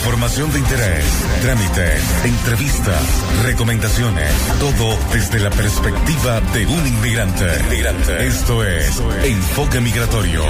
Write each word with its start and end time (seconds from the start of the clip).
Información 0.00 0.50
de 0.50 0.60
interés, 0.60 1.04
trámites, 1.42 2.24
entrevistas, 2.24 3.02
recomendaciones, 3.44 4.32
todo 4.58 4.96
desde 5.12 5.38
la 5.40 5.50
perspectiva 5.50 6.40
de 6.54 6.66
un 6.66 6.86
inmigrante. 6.86 8.26
Esto 8.26 8.64
es 8.64 8.98
Enfoque 9.22 9.78
Migratorio 9.82 10.42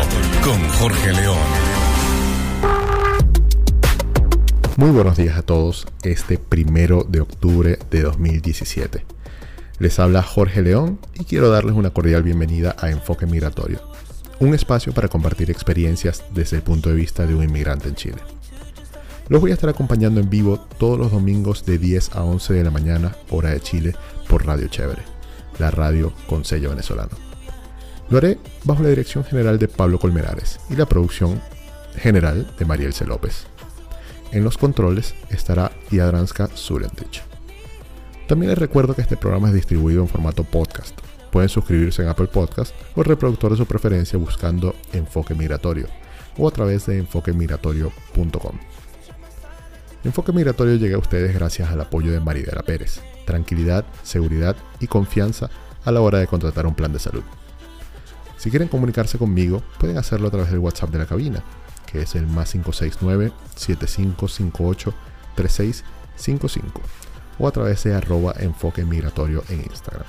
con 0.45 0.69
Jorge 0.69 1.13
León. 1.15 1.37
Muy 4.77 4.91
buenos 4.93 5.17
días 5.17 5.37
a 5.37 5.43
todos 5.43 5.89
este 6.05 6.39
primero 6.39 7.03
de 7.03 7.21
octubre 7.21 7.77
de 7.91 8.03
2017. 8.03 9.05
Les 9.81 9.99
habla 9.99 10.23
Jorge 10.23 10.63
León 10.63 11.01
y 11.19 11.25
quiero 11.25 11.51
darles 11.51 11.75
una 11.75 11.91
cordial 11.91 12.23
bienvenida 12.23 12.77
a 12.79 12.89
Enfoque 12.91 13.27
Migratorio, 13.27 13.81
un 14.39 14.55
espacio 14.55 14.95
para 14.95 15.09
compartir 15.09 15.51
experiencias 15.51 16.23
desde 16.33 16.59
el 16.59 16.63
punto 16.63 16.91
de 16.91 16.95
vista 16.95 17.27
de 17.27 17.35
un 17.35 17.43
inmigrante 17.43 17.89
en 17.89 17.97
Chile. 17.97 18.40
Los 19.31 19.41
voy 19.41 19.53
a 19.53 19.55
estar 19.55 19.71
acompañando 19.71 20.19
en 20.19 20.29
vivo 20.29 20.59
todos 20.77 20.99
los 20.99 21.13
domingos 21.13 21.65
de 21.65 21.79
10 21.79 22.17
a 22.17 22.25
11 22.25 22.53
de 22.53 22.65
la 22.65 22.73
mañana, 22.73 23.15
hora 23.31 23.51
de 23.51 23.61
Chile, 23.61 23.95
por 24.29 24.45
Radio 24.45 24.67
Chévere, 24.67 25.05
la 25.61 25.71
radio 25.71 26.13
con 26.27 26.45
sello 26.45 26.71
venezolano. 26.71 27.13
Lo 28.09 28.19
haré 28.19 28.39
bajo 28.65 28.83
la 28.83 28.89
dirección 28.89 29.23
general 29.23 29.61
de 29.61 29.69
Pablo 29.69 30.01
Colmenares 30.01 30.59
y 30.69 30.75
la 30.75 30.87
producción 30.87 31.41
general 31.95 32.53
de 32.59 32.65
Marielce 32.65 33.07
López. 33.07 33.47
En 34.33 34.43
los 34.43 34.59
controles 34.59 35.15
estará 35.29 35.71
Iadranska 35.93 36.49
Surentich. 36.57 37.23
También 38.27 38.51
les 38.51 38.59
recuerdo 38.59 38.97
que 38.97 39.03
este 39.03 39.17
programa 39.17 39.47
es 39.47 39.55
distribuido 39.55 40.03
en 40.03 40.09
formato 40.09 40.43
podcast. 40.43 40.99
Pueden 41.31 41.49
suscribirse 41.49 42.03
en 42.03 42.09
Apple 42.09 42.27
Podcast 42.27 42.75
o 42.97 43.03
el 43.03 43.07
reproductor 43.07 43.53
de 43.53 43.59
su 43.59 43.67
preferencia 43.67 44.19
buscando 44.19 44.75
Enfoque 44.93 45.37
Migratorio 45.37 45.87
o 46.37 46.49
a 46.49 46.51
través 46.51 46.87
de 46.87 46.99
enfoquemigratorio.com. 46.99 48.59
Enfoque 50.03 50.33
Migratorio 50.33 50.77
llega 50.77 50.97
a 50.97 51.01
ustedes 51.01 51.35
gracias 51.35 51.71
al 51.71 51.83
apoyo 51.83 52.11
de 52.11 52.21
Maridela 52.21 52.63
Pérez. 52.63 53.03
Tranquilidad, 53.27 53.85
seguridad 54.03 54.57
y 54.81 54.87
confianza 54.87 55.51
a 55.85 55.93
la 55.93 56.01
hora 56.01 56.19
de 56.19 56.27
contratar 56.27 56.67
un 56.67 56.75
plan 56.75 56.91
de 56.93 56.99
salud. 56.99 57.23
Si 58.39 58.49
quieren 58.49 58.69
comunicarse 58.69 59.19
conmigo, 59.19 59.63
pueden 59.79 59.99
hacerlo 59.99 60.29
a 60.29 60.31
través 60.31 60.51
del 60.51 60.61
WhatsApp 60.61 60.89
de 60.91 60.99
la 60.99 61.05
cabina, 61.05 61.45
que 61.85 62.01
es 62.01 62.15
el 62.15 62.27
más 62.27 62.55
569-7558-3655, 62.55 64.95
o 67.39 67.47
a 67.47 67.51
través 67.51 67.85
de 67.85 67.95
arroba 67.95 68.33
enfoque 68.39 68.87
migratorio 68.87 69.45
en 69.51 69.61
Instagram. 69.61 70.07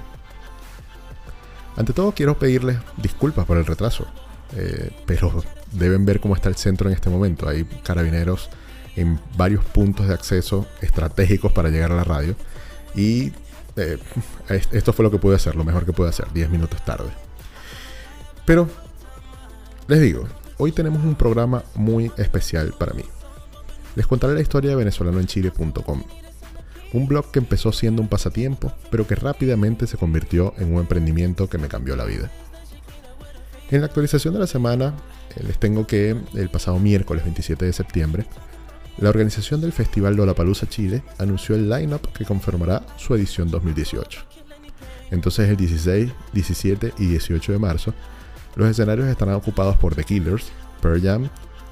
Ante 1.75 1.91
todo 1.91 2.13
quiero 2.13 2.39
pedirles 2.39 2.77
disculpas 2.95 3.45
por 3.45 3.57
el 3.57 3.65
retraso, 3.65 4.07
eh, 4.55 4.95
pero 5.05 5.43
deben 5.73 6.05
ver 6.05 6.21
cómo 6.21 6.35
está 6.35 6.47
el 6.47 6.55
centro 6.55 6.87
en 6.87 6.95
este 6.95 7.09
momento. 7.09 7.49
Hay 7.49 7.65
carabineros 7.83 8.49
en 8.95 9.19
varios 9.37 9.63
puntos 9.65 10.07
de 10.07 10.13
acceso 10.13 10.67
estratégicos 10.81 11.51
para 11.51 11.69
llegar 11.69 11.91
a 11.91 11.95
la 11.95 12.03
radio. 12.03 12.35
Y 12.95 13.31
eh, 13.77 13.97
esto 14.71 14.93
fue 14.93 15.03
lo 15.03 15.11
que 15.11 15.17
pude 15.17 15.35
hacer, 15.35 15.55
lo 15.55 15.63
mejor 15.63 15.85
que 15.85 15.93
pude 15.93 16.09
hacer, 16.09 16.27
10 16.33 16.49
minutos 16.49 16.83
tarde. 16.83 17.09
Pero, 18.45 18.67
les 19.87 20.01
digo, 20.01 20.27
hoy 20.57 20.71
tenemos 20.71 21.03
un 21.03 21.15
programa 21.15 21.63
muy 21.75 22.11
especial 22.17 22.73
para 22.77 22.93
mí. 22.93 23.03
Les 23.95 24.07
contaré 24.07 24.33
la 24.33 24.41
historia 24.41 24.71
de 24.71 24.77
venezolanoenchile.com, 24.77 26.03
un 26.93 27.07
blog 27.07 27.31
que 27.31 27.39
empezó 27.39 27.71
siendo 27.71 28.01
un 28.01 28.07
pasatiempo, 28.07 28.73
pero 28.89 29.07
que 29.07 29.15
rápidamente 29.15 29.87
se 29.87 29.97
convirtió 29.97 30.53
en 30.57 30.73
un 30.73 30.79
emprendimiento 30.79 31.49
que 31.49 31.57
me 31.57 31.67
cambió 31.67 31.95
la 31.95 32.05
vida. 32.05 32.31
En 33.69 33.79
la 33.79 33.87
actualización 33.87 34.33
de 34.33 34.41
la 34.41 34.47
semana, 34.47 34.93
eh, 35.35 35.43
les 35.45 35.57
tengo 35.57 35.87
que 35.87 36.15
el 36.33 36.49
pasado 36.49 36.77
miércoles 36.79 37.23
27 37.23 37.65
de 37.65 37.73
septiembre 37.73 38.25
la 38.97 39.09
organización 39.09 39.61
del 39.61 39.71
Festival 39.71 40.15
Lollapalooza 40.15 40.67
Chile 40.67 41.03
anunció 41.17 41.55
el 41.55 41.69
line-up 41.69 42.11
que 42.13 42.25
conformará 42.25 42.83
su 42.97 43.15
edición 43.15 43.49
2018. 43.49 44.21
Entonces 45.11 45.49
el 45.49 45.57
16, 45.57 46.11
17 46.33 46.93
y 46.97 47.05
18 47.07 47.51
de 47.51 47.59
marzo, 47.59 47.93
los 48.55 48.69
escenarios 48.69 49.07
estarán 49.07 49.35
ocupados 49.35 49.77
por 49.77 49.95
The 49.95 50.03
Killers, 50.03 50.51
Pearl 50.81 51.01
Jam, 51.01 51.29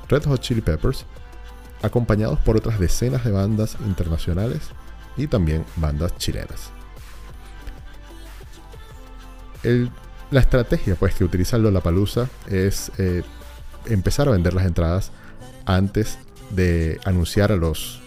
Red 0.08 0.24
Hot 0.26 0.42
Chili 0.42 0.62
Peppers, 0.62 1.06
acompañados 1.82 2.40
por 2.40 2.58
otras 2.58 2.80
decenas 2.80 3.24
de 3.24 3.32
bandas 3.32 3.78
internacionales 3.86 4.62
y 5.18 5.28
también 5.28 5.66
bandas 5.76 6.18
chilenas. 6.18 6.72
la 10.32 10.40
estrategia 10.40 10.96
pues, 10.96 11.16
que 11.16 11.24
utiliza 11.24 11.58
Lollapalooza 11.58 12.30
es 12.48 12.92
eh, 12.98 13.24
empezar 13.86 14.28
a 14.28 14.32
vender 14.32 14.54
las 14.54 14.66
entradas 14.66 15.12
antes 15.66 16.18
de 16.50 17.00
anunciar 17.06 17.52
a 17.52 17.56
los, 17.56 18.02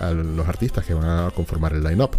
a 0.00 0.10
los 0.10 0.48
artistas 0.48 0.84
que 0.84 0.94
van 0.94 1.08
a 1.08 1.30
conformar 1.30 1.72
el 1.72 1.84
line-up. 1.84 2.10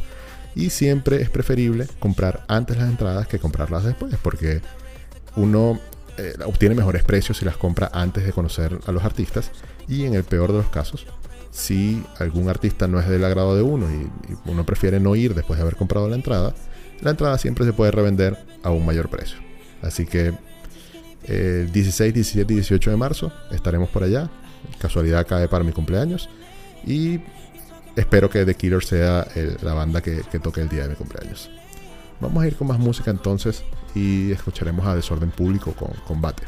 Y 0.54 0.70
siempre 0.70 1.22
es 1.22 1.30
preferible 1.30 1.88
comprar 2.00 2.44
antes 2.48 2.78
las 2.78 2.90
entradas 2.90 3.28
que 3.28 3.40
comprarlas 3.40 3.86
después, 3.86 4.14
porque 4.22 4.62
uno 5.36 5.80
eh, 6.18 6.34
obtiene 6.46 6.76
mejores 6.76 7.04
precios 7.04 7.38
si 7.38 7.46
las 7.46 7.58
compra 7.58 7.90
antes 7.94 8.26
de 8.26 8.34
conocer 8.34 8.80
a 8.86 8.92
los 8.92 9.04
artistas. 9.04 9.52
Y 9.88 10.06
en 10.06 10.14
el 10.14 10.24
peor 10.24 10.52
de 10.52 10.60
los 10.60 10.68
casos, 10.68 11.06
si 11.52 12.04
algún 12.20 12.50
artista 12.50 12.88
no 12.88 13.00
es 13.00 13.08
del 13.08 13.24
agrado 13.24 13.56
de 13.56 13.62
uno 13.62 13.88
y, 13.92 14.10
uno 14.50 14.66
prefiere 14.66 15.00
no 15.00 15.16
ir 15.16 15.36
después 15.36 15.58
de 15.58 15.64
haber 15.64 15.76
comprado 15.76 16.10
la 16.10 16.16
entrada, 16.16 16.54
la 17.02 17.12
entrada 17.12 17.38
siempre 17.38 17.66
se 17.66 17.74
puede 17.74 17.92
revender 17.92 18.38
a 18.64 18.72
un 18.72 18.86
mayor 18.86 19.10
precio. 19.10 19.38
Así 19.82 20.06
que 20.06 20.34
el 21.26 21.72
16, 21.72 22.14
17 22.14 22.54
y 22.54 22.56
18 22.58 22.92
de 22.92 22.98
marzo 22.98 23.32
estaremos 23.52 23.90
por 23.90 24.04
allá 24.04 24.30
casualidad 24.80 25.28
cae 25.28 25.48
para 25.48 25.64
mi 25.64 25.72
cumpleaños. 25.72 26.30
Y 26.86 27.20
espero 27.96 28.30
que 28.30 28.46
The 28.46 28.56
Killer 28.56 28.84
sea 28.84 29.28
la 29.62 29.74
banda 29.74 30.02
que, 30.02 30.22
que, 30.32 30.40
toque 30.40 30.62
el 30.62 30.70
día 30.70 30.84
de 30.84 30.90
mi 30.90 30.96
cumpleaños. 30.96 31.50
Vamos 32.20 32.44
a 32.44 32.48
ir 32.48 32.56
con 32.56 32.68
más 32.68 32.80
música 32.80 33.12
entonces 33.12 33.64
y 33.96 34.32
escucharemos 34.32 34.86
a 34.86 34.96
Desorden 34.96 35.32
Público 35.32 35.74
con 35.74 35.92
Combate. 36.08 36.44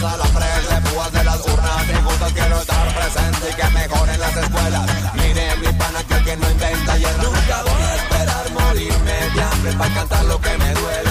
Pasa 0.00 0.16
la 0.16 0.24
frente, 0.24 0.90
púas 0.90 1.12
de 1.12 1.24
las 1.24 1.40
urnas, 1.40 2.02
juntas 2.04 2.32
quiero 2.32 2.60
estar 2.60 2.94
presente 2.94 3.50
y 3.50 3.54
que 3.54 3.70
mejoren 3.70 4.20
las 4.20 4.36
escuelas. 4.36 4.86
Mire 5.14 5.56
mi 5.56 5.72
pana 5.78 6.04
que 6.06 6.14
el 6.14 6.24
que 6.24 6.36
no 6.36 6.50
intenta 6.50 6.98
y 6.98 7.02
nunca 7.02 7.62
voy 7.62 7.82
a 7.82 7.94
esperar 7.96 8.50
morirme 8.52 9.12
de 9.34 9.42
hambre 9.42 9.72
para 9.72 9.94
cantar 9.94 10.24
lo 10.24 10.40
que 10.40 10.58
me 10.58 10.74
duele. 10.74 11.07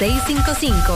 3655. 0.00 0.94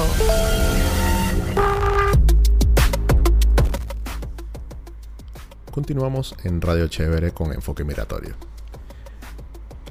Continuamos 5.70 6.34
en 6.44 6.62
Radio 6.62 6.88
Chévere 6.88 7.32
con 7.32 7.52
enfoque 7.52 7.84
migratorio. 7.84 8.34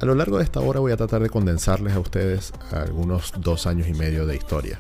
A 0.02 0.06
lo 0.06 0.16
largo 0.16 0.40
de 0.40 0.44
esta 0.46 0.62
hora 0.62 0.80
voy 0.80 0.94
a 0.94 0.98
tratar 0.98 1.22
de 1.22 1.30
condensarles 1.30 1.94
a 1.94 2.00
ustedes 2.00 2.54
algunos 2.72 3.34
dos 3.38 3.68
años 3.68 3.88
y 3.88 3.94
medio 3.94 4.26
de 4.26 4.36
historia. 4.36 4.80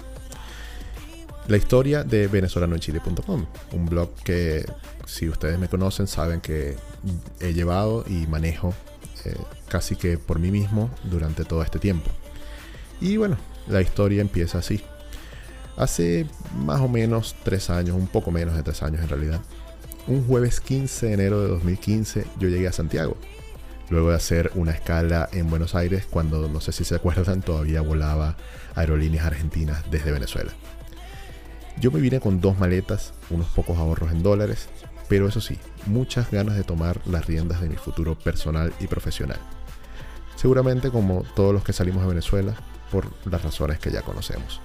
La 1.47 1.57
historia 1.57 2.03
de 2.03 2.25
venezolanoenchile.com, 2.25 3.45
un 3.73 3.85
blog 3.85 4.15
que 4.23 4.65
si 5.05 5.29
ustedes 5.29 5.59
me 5.59 5.67
conocen 5.67 6.07
saben 6.07 6.41
que 6.41 6.75
he 7.39 7.53
llevado 7.53 8.03
y 8.07 8.25
manejo 8.25 8.73
eh, 9.25 9.35
casi 9.67 9.95
que 9.95 10.17
por 10.17 10.39
mí 10.39 10.49
mismo 10.49 10.89
durante 11.03 11.45
todo 11.45 11.61
este 11.61 11.77
tiempo. 11.77 12.09
Y 12.99 13.17
bueno, 13.17 13.37
la 13.67 13.81
historia 13.81 14.21
empieza 14.21 14.59
así. 14.59 14.81
Hace 15.77 16.27
más 16.55 16.81
o 16.81 16.87
menos 16.87 17.35
tres 17.43 17.69
años, 17.69 17.95
un 17.95 18.07
poco 18.07 18.31
menos 18.31 18.55
de 18.55 18.63
tres 18.63 18.83
años 18.83 19.01
en 19.01 19.09
realidad, 19.09 19.41
un 20.07 20.25
jueves 20.25 20.59
15 20.59 21.07
de 21.07 21.13
enero 21.13 21.41
de 21.41 21.47
2015 21.47 22.25
yo 22.39 22.49
llegué 22.49 22.67
a 22.67 22.71
Santiago. 22.71 23.17
Luego 23.89 24.09
de 24.09 24.15
hacer 24.15 24.51
una 24.55 24.71
escala 24.71 25.29
en 25.33 25.49
Buenos 25.49 25.75
Aires 25.75 26.05
cuando, 26.09 26.47
no 26.47 26.61
sé 26.61 26.71
si 26.71 26.83
se 26.83 26.95
acuerdan, 26.95 27.41
todavía 27.41 27.81
volaba 27.81 28.37
aerolíneas 28.75 29.25
argentinas 29.25 29.89
desde 29.91 30.11
Venezuela. 30.11 30.51
Yo 31.79 31.91
me 31.91 31.99
vine 31.99 32.19
con 32.19 32.39
dos 32.39 32.57
maletas, 32.57 33.13
unos 33.29 33.47
pocos 33.47 33.77
ahorros 33.77 34.11
en 34.11 34.23
dólares, 34.23 34.67
pero 35.09 35.27
eso 35.27 35.41
sí, 35.41 35.57
muchas 35.85 36.31
ganas 36.31 36.55
de 36.55 36.63
tomar 36.63 37.01
las 37.05 37.25
riendas 37.25 37.61
de 37.61 37.69
mi 37.69 37.75
futuro 37.75 38.17
personal 38.17 38.73
y 38.79 38.87
profesional. 38.87 39.39
Seguramente 40.35 40.89
como 40.89 41.23
todos 41.35 41.53
los 41.53 41.63
que 41.63 41.73
salimos 41.73 42.03
de 42.03 42.09
Venezuela, 42.09 42.55
por 42.93 43.07
las 43.25 43.41
razones 43.41 43.79
que 43.79 43.91
ya 43.91 44.03
conocemos. 44.03 44.61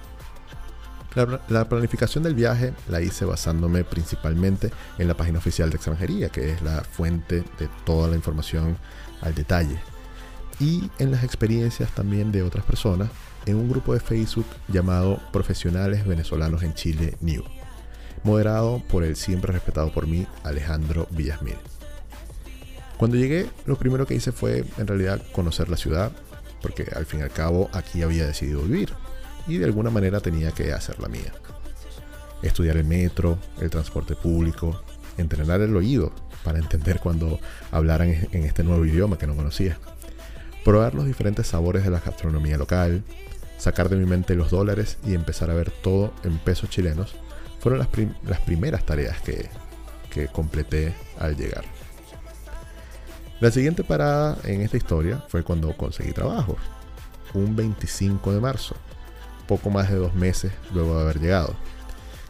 La, 1.15 1.41
la, 1.49 1.67
planificación 1.67 2.23
del 2.23 2.35
viaje 2.35 2.75
la 2.87 3.01
hice 3.01 3.25
basándome 3.25 3.83
principalmente 3.83 4.69
en 4.99 5.07
la 5.07 5.15
página 5.15 5.39
oficial 5.39 5.71
de 5.71 5.77
extranjería, 5.77 6.29
que 6.29 6.51
es 6.51 6.61
la 6.61 6.83
fuente 6.83 7.43
de 7.57 7.67
toda 7.83 8.07
la 8.07 8.15
información 8.15 8.77
al 9.21 9.33
detalle, 9.33 9.79
y 10.59 10.91
en 10.99 11.09
las 11.09 11.23
experiencias 11.23 11.89
también 11.95 12.31
de 12.31 12.43
otras 12.43 12.63
personas 12.63 13.09
en 13.47 13.55
un 13.55 13.69
grupo 13.69 13.93
de 13.93 13.99
Facebook 13.99 14.45
llamado 14.67 15.19
Profesionales 15.33 16.05
Venezolanos 16.05 16.61
en 16.61 16.75
Chile 16.75 17.17
New, 17.21 17.43
moderado 18.23 18.83
por 18.87 19.03
el 19.03 19.15
siempre 19.15 19.51
respetado 19.51 19.91
por 19.91 20.05
mí 20.05 20.27
Alejandro 20.43 21.07
Villasmil. 21.09 21.57
Cuando 22.97 23.17
llegué, 23.17 23.49
lo 23.65 23.77
primero 23.77 24.05
que 24.05 24.13
hice 24.13 24.31
fue 24.31 24.63
en 24.77 24.85
realidad 24.85 25.21
conocer 25.31 25.69
la 25.69 25.77
ciudad, 25.77 26.11
porque 26.61 26.87
al 26.95 27.05
fin 27.05 27.21
y 27.21 27.23
al 27.23 27.31
cabo 27.31 27.69
aquí 27.73 28.01
había 28.01 28.25
decidido 28.25 28.61
vivir 28.61 28.93
y 29.47 29.57
de 29.57 29.65
alguna 29.65 29.89
manera 29.89 30.19
tenía 30.19 30.51
que 30.51 30.73
hacer 30.73 30.99
la 30.99 31.07
mía. 31.07 31.33
Estudiar 32.41 32.77
el 32.77 32.85
metro, 32.85 33.37
el 33.59 33.69
transporte 33.69 34.15
público, 34.15 34.83
entrenar 35.17 35.61
el 35.61 35.75
oído 35.75 36.11
para 36.43 36.59
entender 36.59 36.99
cuando 36.99 37.39
hablaran 37.71 38.09
en 38.31 38.43
este 38.45 38.63
nuevo 38.63 38.85
idioma 38.85 39.17
que 39.17 39.27
no 39.27 39.35
conocía. 39.35 39.77
Probar 40.63 40.93
los 40.93 41.05
diferentes 41.05 41.47
sabores 41.47 41.83
de 41.83 41.89
la 41.89 41.99
gastronomía 41.99 42.57
local, 42.57 43.03
sacar 43.57 43.89
de 43.89 43.97
mi 43.97 44.05
mente 44.05 44.35
los 44.35 44.51
dólares 44.51 44.97
y 45.05 45.13
empezar 45.13 45.49
a 45.49 45.53
ver 45.53 45.71
todo 45.71 46.13
en 46.23 46.37
pesos 46.37 46.69
chilenos 46.69 47.15
fueron 47.59 47.79
las, 47.79 47.89
prim 47.89 48.13
las 48.23 48.39
primeras 48.41 48.85
tareas 48.85 49.19
que, 49.21 49.49
que 50.09 50.27
completé 50.27 50.93
al 51.19 51.35
llegar. 51.35 51.65
La 53.39 53.51
siguiente 53.51 53.85
parada 53.85 54.37
en 54.43 54.61
esta 54.61 54.75
historia 54.75 55.23
fue 55.29 55.43
cuando 55.43 55.75
conseguí 55.77 56.11
trabajo, 56.11 56.57
un 57.33 57.55
25 57.55 58.33
de 58.33 58.41
marzo, 58.41 58.75
poco 59.47 59.69
más 59.69 59.89
de 59.89 59.95
dos 59.95 60.13
meses 60.13 60.51
luego 60.73 60.97
de 60.97 61.03
haber 61.03 61.21
llegado, 61.21 61.55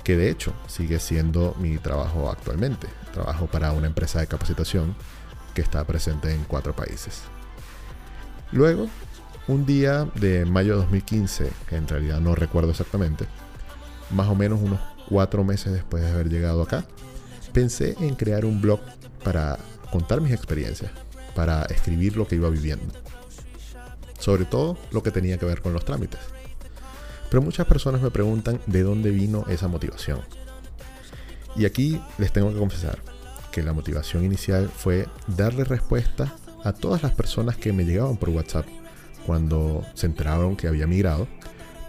que 0.03 0.15
de 0.15 0.29
hecho 0.29 0.53
sigue 0.67 0.99
siendo 0.99 1.55
mi 1.59 1.79
trabajo 1.79 2.29
actualmente. 2.29 2.87
Trabajo 3.11 3.47
para 3.47 3.71
una 3.71 3.87
empresa 3.87 4.19
de 4.19 4.27
capacitación 4.27 4.95
que 5.55 5.61
está 5.61 5.83
presente 5.83 6.31
en 6.31 6.43
cuatro 6.43 6.75
países. 6.75 7.23
Luego, 8.51 8.87
un 9.47 9.65
día 9.65 10.07
de 10.13 10.45
mayo 10.45 10.73
de 10.73 10.81
2015, 10.81 11.51
que 11.67 11.75
en 11.75 11.87
realidad 11.87 12.19
no 12.19 12.35
recuerdo 12.35 12.69
exactamente, 12.69 13.25
más 14.11 14.27
o 14.27 14.35
menos 14.35 14.59
unos 14.61 14.79
cuatro 15.07 15.43
meses 15.43 15.73
después 15.73 16.03
de 16.03 16.11
haber 16.11 16.29
llegado 16.29 16.61
acá, 16.61 16.85
pensé 17.51 17.95
en 17.99 18.13
crear 18.13 18.45
un 18.45 18.61
blog 18.61 18.79
para 19.23 19.57
contar 19.91 20.21
mis 20.21 20.31
experiencias, 20.31 20.91
para 21.35 21.63
escribir 21.63 22.17
lo 22.17 22.27
que 22.27 22.35
iba 22.35 22.49
viviendo. 22.49 22.93
Sobre 24.19 24.45
todo 24.45 24.77
lo 24.91 25.03
que 25.03 25.11
tenía 25.11 25.37
que 25.37 25.45
ver 25.45 25.61
con 25.61 25.73
los 25.73 25.85
trámites. 25.85 26.19
Pero 27.29 27.41
muchas 27.41 27.67
personas 27.67 28.01
me 28.01 28.11
preguntan 28.11 28.59
de 28.65 28.83
dónde 28.83 29.11
vino 29.11 29.45
esa 29.47 29.67
motivación. 29.67 30.19
Y 31.55 31.65
aquí 31.65 32.01
les 32.17 32.31
tengo 32.31 32.51
que 32.51 32.59
confesar 32.59 32.99
que 33.51 33.63
la 33.63 33.73
motivación 33.73 34.23
inicial 34.23 34.69
fue 34.69 35.07
darle 35.27 35.63
respuesta 35.63 36.35
a 36.63 36.73
todas 36.73 37.03
las 37.03 37.13
personas 37.13 37.55
que 37.55 37.73
me 37.73 37.85
llegaban 37.85 38.17
por 38.17 38.29
WhatsApp 38.29 38.65
cuando 39.25 39.85
se 39.93 40.07
enteraron 40.07 40.55
que 40.55 40.67
había 40.67 40.87
migrado, 40.87 41.27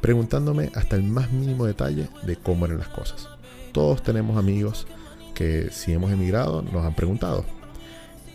preguntándome 0.01 0.71
hasta 0.75 0.97
el 0.97 1.03
más 1.03 1.33
mínimo 1.33 1.67
detalle 1.67 2.09
de 2.23 2.37
cómo 2.37 2.67
eran 2.67 2.79
las 2.79 2.89
cosas. 2.89 3.29
Todos 3.73 4.03
tenemos 4.03 4.37
amigos 4.37 4.87
que 5.35 5.71
si 5.71 5.93
hemos 5.93 6.13
emigrado 6.13 6.63
nos 6.63 6.85
han 6.85 6.95
preguntado. 6.95 7.45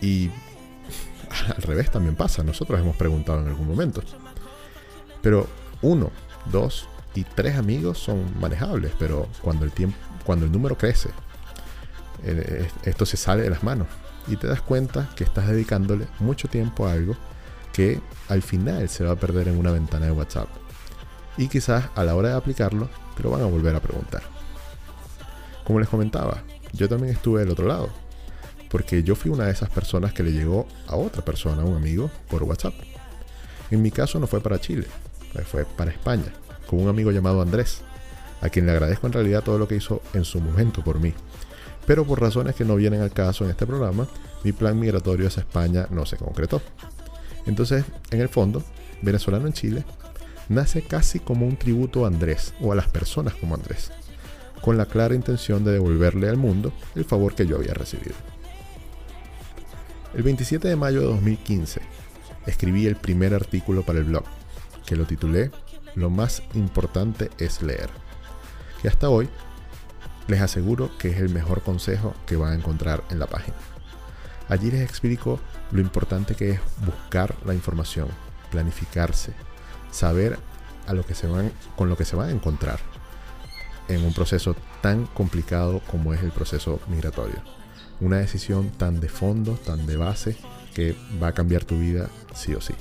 Y 0.05 0.29
al 1.55 1.62
revés 1.63 1.89
también 1.89 2.15
pasa, 2.15 2.43
nosotros 2.43 2.79
hemos 2.79 2.95
preguntado 2.95 3.41
en 3.41 3.47
algún 3.47 3.67
momento. 3.67 4.03
Pero 5.24 5.47
uno, 5.81 6.12
dos 6.51 6.88
y 7.15 7.24
tres 7.24 7.55
amigos 7.57 7.97
son 7.97 8.39
manejables, 8.39 8.91
pero 9.00 9.27
cuando 9.41 9.65
el, 9.65 9.71
tiempo, 9.71 9.97
cuando 10.24 10.45
el 10.45 10.51
número 10.51 10.77
crece, 10.77 11.09
eh, 12.24 12.67
esto 12.83 13.05
se 13.07 13.17
sale 13.17 13.41
de 13.41 13.50
las 13.50 13.63
manos 13.63 13.88
y 14.27 14.35
te 14.35 14.47
das 14.47 14.62
cuenta 14.62 15.09
que 15.15 15.24
estás 15.24 15.47
dedicándole 15.47 16.07
mucho 16.19 16.47
tiempo 16.47 16.88
a 16.88 16.93
algo 16.93 17.15
que 17.74 18.00
al 18.29 18.43
final 18.43 18.88
se 18.89 19.03
va 19.03 19.13
a 19.13 19.15
perder 19.15 19.47
en 19.47 19.57
una 19.57 19.71
ventana 19.71 20.05
de 20.05 20.12
WhatsApp. 20.12 20.47
Y 21.38 21.47
quizás 21.47 21.85
a 21.95 22.03
la 22.03 22.15
hora 22.15 22.29
de 22.29 22.35
aplicarlo 22.35 22.89
te 23.17 23.24
lo 23.24 23.31
van 23.31 23.41
a 23.41 23.45
volver 23.45 23.75
a 23.75 23.81
preguntar. 23.81 24.21
Como 25.63 25.79
les 25.79 25.89
comentaba, 25.89 26.43
yo 26.74 26.88
también 26.88 27.13
estuve 27.13 27.39
del 27.39 27.50
otro 27.50 27.67
lado, 27.67 27.89
porque 28.75 29.03
yo 29.03 29.15
fui 29.15 29.32
una 29.32 29.46
de 29.46 29.53
esas 29.53 29.70
personas 29.70 30.12
que 30.12 30.22
le 30.22 30.34
llegó 30.34 30.67
a 30.88 30.98
otra 30.98 31.24
persona, 31.24 31.62
a 31.62 31.65
un 31.65 31.77
amigo, 31.77 32.12
por 32.29 32.44
WhatsApp. 32.44 32.74
En 33.72 33.82
mi 33.82 33.89
caso 33.89 34.20
no 34.20 34.27
fue 34.27 34.41
para 34.41 34.60
Chile, 34.60 34.86
fue 35.46 35.63
para 35.63 35.91
España, 35.91 36.34
con 36.67 36.82
un 36.82 36.89
amigo 36.89 37.10
llamado 37.10 37.41
Andrés, 37.41 37.84
a 38.41 38.50
quien 38.50 38.65
le 38.65 38.74
agradezco 38.74 39.08
en 39.08 39.13
realidad 39.13 39.46
todo 39.46 39.58
lo 39.58 39.65
que 39.65 39.77
hizo 39.77 40.01
en 40.13 40.25
su 40.25 40.41
momento 40.41 40.84
por 40.84 41.00
mí. 41.00 41.13
Pero 41.88 42.03
por 42.03 42.20
razones 42.20 42.53
que 42.55 42.65
no 42.65 42.75
vienen 42.75 43.00
al 43.00 43.13
caso 43.13 43.46
en 43.46 43.51
este 43.51 43.65
programa, 43.65 44.10
mi 44.44 44.51
plan 44.51 44.77
migratorio 44.77 45.27
hacia 45.27 45.39
España 45.39 45.88
no 45.89 46.05
se 46.05 46.17
concretó. 46.17 46.62
Entonces, 47.46 47.86
en 48.12 48.20
el 48.20 48.27
fondo, 48.27 48.62
venezolano 49.01 49.48
en 49.48 49.53
Chile 49.53 49.86
nace 50.50 50.82
casi 50.82 51.22
como 51.22 51.48
un 51.48 51.55
tributo 51.55 52.03
a 52.03 52.10
Andrés 52.10 52.53
o 52.60 52.74
a 52.74 52.75
las 52.75 52.89
personas 52.89 53.36
como 53.36 53.55
Andrés, 53.55 53.94
con 54.60 54.75
la 54.75 54.86
clara 54.86 55.15
intención 55.15 55.63
de 55.63 55.72
devolverle 55.72 56.27
al 56.27 56.36
mundo 56.36 56.74
el 56.94 57.05
favor 57.05 57.36
que 57.36 57.48
yo 57.48 57.55
había 57.55 57.74
recibido. 57.74 58.35
El 60.15 60.24
27 60.24 60.69
de 60.69 60.77
mayo 60.77 61.01
de 61.01 61.07
2015 61.07 61.81
escribí 62.45 62.88
el 62.88 62.95
primer 62.95 63.34
artículo 63.34 63.84
para 63.84 64.00
el 64.00 64.05
blog, 64.05 64.24
que 64.86 64.95
lo 64.95 65.05
titulé 65.05 65.51
Lo 65.93 66.10
más 66.10 66.41
importante 66.53 67.29
es 67.38 67.62
leer, 67.62 67.89
que 68.81 68.88
hasta 68.88 69.10
hoy 69.10 69.27
les 70.27 70.39
aseguro 70.39 70.89
que 70.98 71.10
es 71.10 71.17
el 71.17 71.27
mejor 71.34 71.63
consejo 71.63 72.13
que 72.25 72.38
van 72.38 72.53
a 72.53 72.55
encontrar 72.55 73.03
en 73.10 73.19
la 73.19 73.27
página. 73.27 73.57
Allí 74.48 74.72
les 74.72 74.89
explico 74.89 75.41
lo 75.74 75.81
importante 75.81 76.36
que 76.36 76.51
es 76.51 76.60
buscar 76.86 77.36
la 77.45 77.53
información, 77.53 78.07
planificarse, 78.51 79.34
saber 79.91 80.39
a 80.88 80.93
lo 80.93 81.05
que 81.05 81.13
se 81.13 81.27
van, 81.27 81.51
con 81.75 81.89
lo 81.89 81.98
que 81.98 82.05
se 82.05 82.15
van 82.15 82.29
a 82.29 82.31
encontrar 82.31 82.79
en 83.88 84.04
un 84.04 84.13
proceso 84.13 84.56
tan 84.82 85.06
complicado 85.08 85.82
como 85.89 86.13
es 86.13 86.24
el 86.24 86.32
proceso 86.32 86.80
migratorio. 86.88 87.42
Una 88.01 88.18
decisión 88.18 88.70
tan 88.72 89.00
de 89.00 89.10
fondo, 89.10 89.54
tan 89.54 89.86
de 89.86 89.98
base, 89.98 90.38
que 90.74 90.96
va 91.22 91.27
a 91.27 91.34
cambiar 91.34 91.63
tu 91.63 91.80
vida 91.80 92.10
sí 92.34 92.54
o 92.54 92.62
sí. 92.62 92.74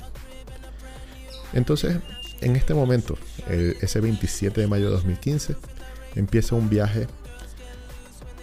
Entonces, 1.53 1.97
en 2.41 2.55
este 2.55 2.73
momento, 2.73 3.17
ese 3.47 4.01
27 4.01 4.61
de 4.61 4.67
mayo 4.67 4.85
de 4.85 4.91
2015, 4.91 5.55
empieza 6.15 6.55
un 6.55 6.69
viaje 6.69 7.07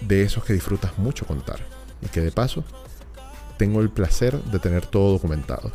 de 0.00 0.22
esos 0.22 0.44
que 0.44 0.54
disfrutas 0.54 0.98
mucho 0.98 1.26
contar 1.26 1.60
y 2.00 2.06
que 2.06 2.20
de 2.20 2.32
paso 2.32 2.64
tengo 3.58 3.80
el 3.80 3.90
placer 3.90 4.42
de 4.44 4.58
tener 4.58 4.86
todo 4.86 5.12
documentado. 5.12 5.70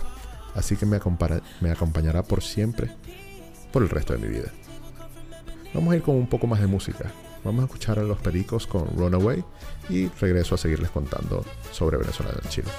Así 0.55 0.75
que 0.75 0.87
me 0.87 0.97
acompañará 0.97 2.23
por 2.23 2.41
siempre, 2.41 2.91
por 3.71 3.83
el 3.83 3.89
resto 3.89 4.13
de 4.13 4.19
mi 4.19 4.27
vida. 4.27 4.51
Vamos 5.73 5.93
a 5.93 5.95
ir 5.97 6.01
con 6.01 6.15
un 6.15 6.27
poco 6.27 6.47
más 6.47 6.59
de 6.59 6.67
música. 6.67 7.11
Vamos 7.43 7.61
a 7.61 7.65
escuchar 7.65 7.99
a 7.99 8.03
los 8.03 8.17
pericos 8.19 8.67
con 8.67 8.87
Runaway 8.97 9.43
y 9.89 10.07
regreso 10.19 10.55
a 10.55 10.57
seguirles 10.57 10.89
contando 10.89 11.45
sobre 11.71 11.97
Venezuela 11.97 12.33
en 12.43 12.49
Chile. 12.49 12.69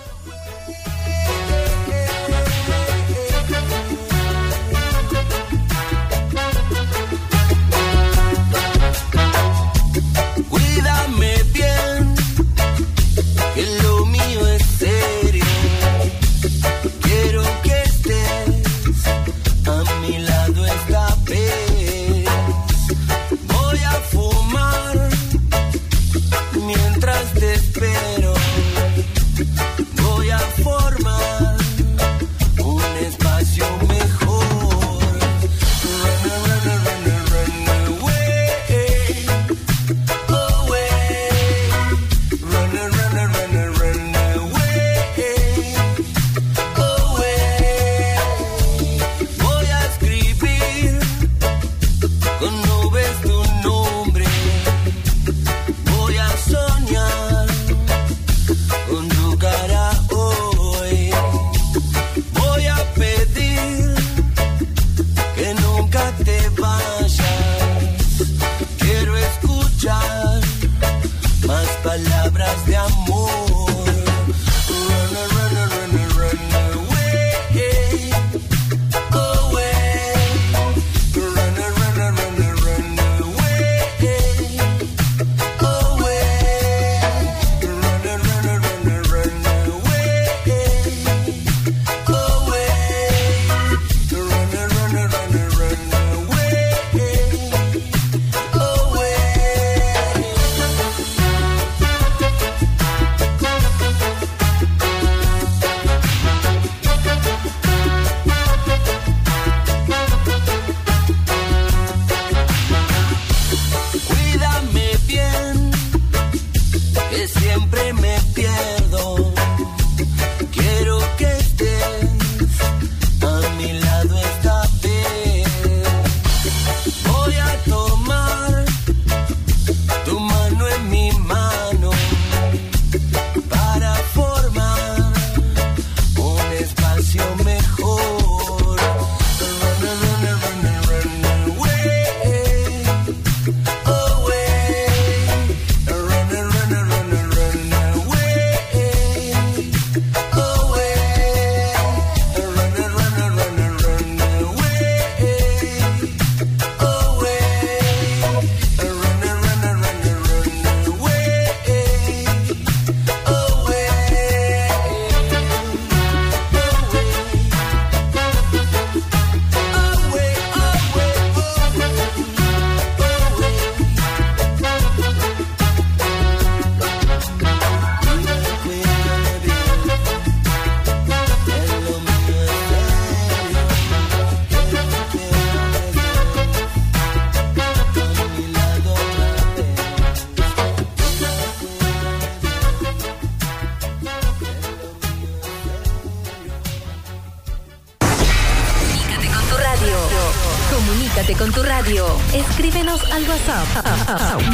Al 203.13 203.29
WhatsApp 203.29 203.67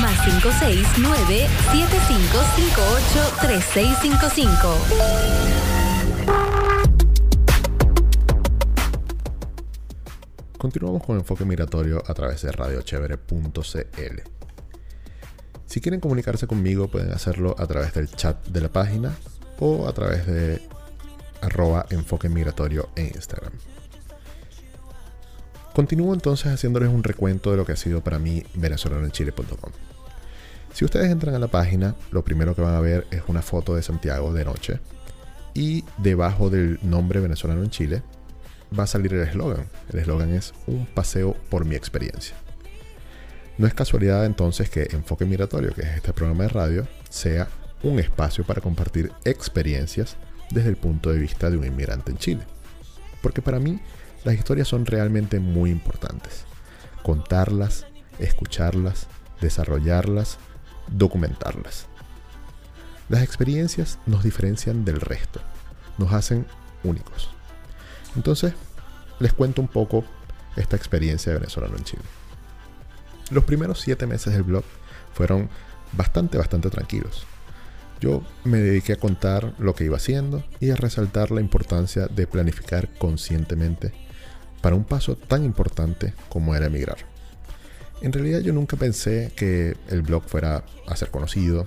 más 0.00 0.20
569 0.24 1.48
7558 1.72 3.36
3655. 3.40 5.34
Continuamos 10.58 11.02
con 11.02 11.18
Enfoque 11.18 11.44
Migratorio 11.44 12.02
a 12.06 12.14
través 12.14 12.42
de 12.42 12.52
radiochevere.cl. 12.52 14.22
Si 15.66 15.80
quieren 15.80 16.00
comunicarse 16.00 16.46
conmigo 16.46 16.88
pueden 16.88 17.12
hacerlo 17.12 17.54
a 17.58 17.66
través 17.66 17.94
del 17.94 18.08
chat 18.10 18.46
de 18.46 18.60
la 18.60 18.68
página 18.68 19.14
o 19.58 19.86
a 19.88 19.92
través 19.92 20.26
de 20.26 20.62
arroba 21.42 21.86
enfoque 21.90 22.28
migratorio 22.28 22.88
en 22.96 23.06
Instagram. 23.06 23.52
Continúo 25.74 26.14
entonces 26.14 26.52
haciéndoles 26.52 26.88
un 26.88 27.02
recuento 27.02 27.50
de 27.50 27.56
lo 27.56 27.66
que 27.66 27.72
ha 27.72 27.76
sido 27.76 28.00
para 28.00 28.20
mí 28.20 28.44
venezolanoenchile.com. 28.54 29.72
Si 30.72 30.84
ustedes 30.84 31.10
entran 31.10 31.34
a 31.34 31.40
la 31.40 31.48
página, 31.48 31.96
lo 32.12 32.24
primero 32.24 32.54
que 32.54 32.62
van 32.62 32.76
a 32.76 32.80
ver 32.80 33.08
es 33.10 33.22
una 33.26 33.42
foto 33.42 33.74
de 33.74 33.82
Santiago 33.82 34.32
de 34.32 34.44
noche 34.44 34.78
y 35.52 35.84
debajo 35.98 36.48
del 36.48 36.78
nombre 36.82 37.18
venezolano 37.18 37.64
en 37.64 37.70
Chile 37.70 38.02
va 38.76 38.84
a 38.84 38.86
salir 38.86 39.14
el 39.14 39.22
eslogan. 39.26 39.66
El 39.92 39.98
eslogan 39.98 40.32
es 40.32 40.54
un 40.68 40.86
paseo 40.86 41.36
por 41.50 41.64
mi 41.64 41.74
experiencia. 41.74 42.36
No 43.58 43.66
es 43.66 43.74
casualidad 43.74 44.26
entonces 44.26 44.70
que 44.70 44.88
Enfoque 44.92 45.24
Migratorio, 45.24 45.74
que 45.74 45.82
es 45.82 45.96
este 45.96 46.12
programa 46.12 46.44
de 46.44 46.50
radio, 46.50 46.88
sea 47.08 47.48
un 47.82 47.98
espacio 47.98 48.44
para 48.44 48.60
compartir 48.60 49.10
experiencias 49.24 50.16
desde 50.50 50.68
el 50.68 50.76
punto 50.76 51.10
de 51.12 51.18
vista 51.18 51.50
de 51.50 51.56
un 51.56 51.64
inmigrante 51.64 52.12
en 52.12 52.18
Chile. 52.18 52.42
Porque 53.22 53.42
para 53.42 53.58
mí 53.58 53.80
las 54.24 54.34
historias 54.34 54.68
son 54.68 54.86
realmente 54.86 55.38
muy 55.38 55.70
importantes. 55.70 56.44
Contarlas, 57.02 57.86
escucharlas, 58.18 59.06
desarrollarlas, 59.40 60.38
documentarlas. 60.88 61.86
Las 63.10 63.22
experiencias 63.22 63.98
nos 64.06 64.24
diferencian 64.24 64.84
del 64.84 65.00
resto, 65.00 65.40
nos 65.98 66.12
hacen 66.12 66.46
únicos. 66.82 67.28
Entonces, 68.16 68.54
les 69.20 69.34
cuento 69.34 69.60
un 69.60 69.68
poco 69.68 70.04
esta 70.56 70.76
experiencia 70.76 71.32
de 71.32 71.38
venezolano 71.38 71.76
en 71.76 71.84
Chile. 71.84 72.02
Los 73.30 73.44
primeros 73.44 73.80
siete 73.80 74.06
meses 74.06 74.32
del 74.32 74.42
blog 74.42 74.64
fueron 75.12 75.50
bastante, 75.92 76.38
bastante 76.38 76.70
tranquilos. 76.70 77.26
Yo 78.00 78.22
me 78.44 78.58
dediqué 78.58 78.94
a 78.94 78.98
contar 78.98 79.54
lo 79.58 79.74
que 79.74 79.84
iba 79.84 79.96
haciendo 79.96 80.44
y 80.60 80.70
a 80.70 80.76
resaltar 80.76 81.30
la 81.30 81.40
importancia 81.40 82.06
de 82.06 82.26
planificar 82.26 82.88
conscientemente 82.98 84.03
para 84.64 84.76
un 84.76 84.84
paso 84.84 85.14
tan 85.16 85.44
importante 85.44 86.14
como 86.30 86.54
era 86.54 86.68
emigrar. 86.68 86.96
En 88.00 88.14
realidad 88.14 88.40
yo 88.40 88.54
nunca 88.54 88.78
pensé 88.78 89.30
que 89.36 89.76
el 89.90 90.00
blog 90.00 90.24
fuera 90.24 90.64
a 90.86 90.96
ser 90.96 91.10
conocido, 91.10 91.66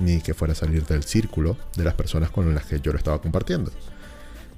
ni 0.00 0.22
que 0.22 0.32
fuera 0.32 0.52
a 0.52 0.56
salir 0.56 0.86
del 0.86 1.04
círculo 1.04 1.58
de 1.76 1.84
las 1.84 1.92
personas 1.92 2.30
con 2.30 2.54
las 2.54 2.64
que 2.64 2.80
yo 2.80 2.92
lo 2.92 2.96
estaba 2.96 3.20
compartiendo. 3.20 3.70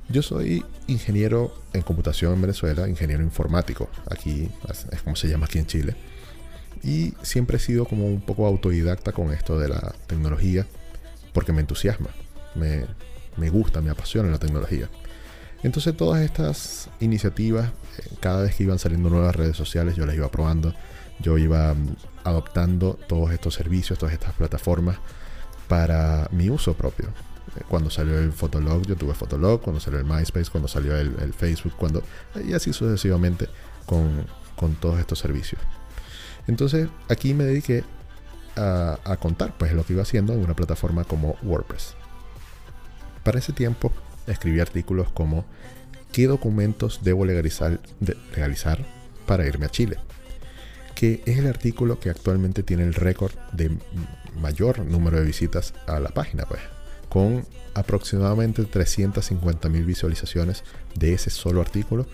Yo 0.09 0.22
soy 0.22 0.64
ingeniero 0.87 1.53
en 1.72 1.83
computación 1.83 2.35
en 2.35 2.42
Venezuela, 2.42 2.88
ingeniero 2.88 3.24
informático, 3.24 3.90
aquí 4.09 4.48
es 4.92 5.03
como 5.03 5.16
se 5.16 5.26
llama 5.26 5.46
aquí 5.46 5.59
en 5.59 5.66
Chile. 5.66 5.96
Y 6.85 7.14
siempre 7.22 7.57
he 7.57 7.61
sido 7.61 7.87
como 7.87 8.07
un 8.07 8.20
poco 8.20 8.46
autodidacta 8.46 9.11
con 9.11 9.33
esto 9.33 9.59
de 9.59 9.68
la 9.68 9.96
tecnología, 10.07 10.64
porque 11.33 11.53
me 11.53 11.61
entusiasma, 11.61 12.11
me, 12.55 12.85
me 13.37 13.50
gusta, 13.50 13.81
me 13.81 13.90
apasiona 13.90 14.31
la 14.31 14.38
tecnología. 14.38 14.88
Entonces 15.62 15.96
todas 15.96 16.23
estas 16.23 16.88
iniciativas, 17.01 17.68
eh, 17.99 18.14
cada 18.20 18.42
vez 18.42 18.55
que 18.55 18.62
iban 18.62 18.79
saliendo 18.79 19.11
nuevas 19.11 19.37
redes 19.37 19.57
sociales, 19.57 19.94
yo 19.94 20.07
las 20.07 20.16
iba 20.16 20.31
probando, 20.31 20.75
yo 21.20 21.37
iba 21.37 21.75
mm, 21.75 21.96
adoptando 22.25 22.99
todos 23.09 23.33
estos 23.33 23.55
servicios, 23.55 23.99
todas 23.99 24.14
estas 24.14 24.33
plataformas 24.35 24.99
para 25.68 26.29
mi 26.33 26.49
uso 26.49 26.75
propio. 26.75 27.09
Eh, 27.57 27.62
cuando 27.68 27.90
salió 27.90 28.18
el 28.18 28.33
Fotolog, 28.33 28.87
yo 28.87 28.96
tuve 28.96 29.14
Fotolog, 29.14 29.61
cuando 29.61 29.81
salió 29.81 29.99
el 29.99 30.07
MySpace, 30.07 30.51
cuando 30.51 30.68
salió 30.68 30.96
el, 30.96 31.35
Facebook, 31.35 31.75
cuando 31.77 32.03
y 32.42 32.55
así 32.55 32.73
sucesivamente 32.73 33.49
con, 33.85 34.25
con, 34.57 34.75
todos 34.77 34.99
estos 34.99 35.18
servicios. 35.18 35.61
Entonces 36.46 36.88
aquí 37.09 37.35
me 37.35 37.44
dediqué 37.44 37.85
a, 38.57 38.99
a 39.05 39.16
contar 39.18 39.57
pues 39.59 39.73
lo 39.75 39.85
que 39.85 39.92
iba 39.92 40.03
haciendo 40.03 40.33
en 40.33 40.40
una 40.40 40.55
plataforma 40.55 41.05
como 41.05 41.37
WordPress. 41.42 41.94
Para 43.23 43.38
ese 43.38 43.53
tiempo 43.53 43.92
escribí 44.26 44.61
artículos 44.61 45.11
como 45.11 45.44
¿qué 46.12 46.26
documentos 46.26 47.00
debo 47.02 47.24
legalizar, 47.24 47.80
para 49.26 49.46
irme 49.46 49.66
a 49.66 49.70
Chile? 49.70 49.98
Que 50.94 51.22
es 51.24 51.38
el 51.38 51.46
artículo 51.46 51.98
que 51.98 52.11
actualmente 52.11 52.62
tiene 52.62 52.83
el 52.83 52.94
récord 52.94 53.33
de 53.52 53.70
mayor 54.40 54.80
número 54.80 55.18
de 55.18 55.24
visitas 55.24 55.74
a 55.87 56.00
la 56.00 56.11
página, 56.11 56.44
pues, 56.44 56.61
con 57.09 57.46
aproximadamente 57.74 58.64
350 58.64 59.68
mil 59.68 59.85
visualizaciones 59.85 60.64
de 60.94 61.14
ese 61.14 61.30
solo 61.30 61.61
artículo 61.61 62.06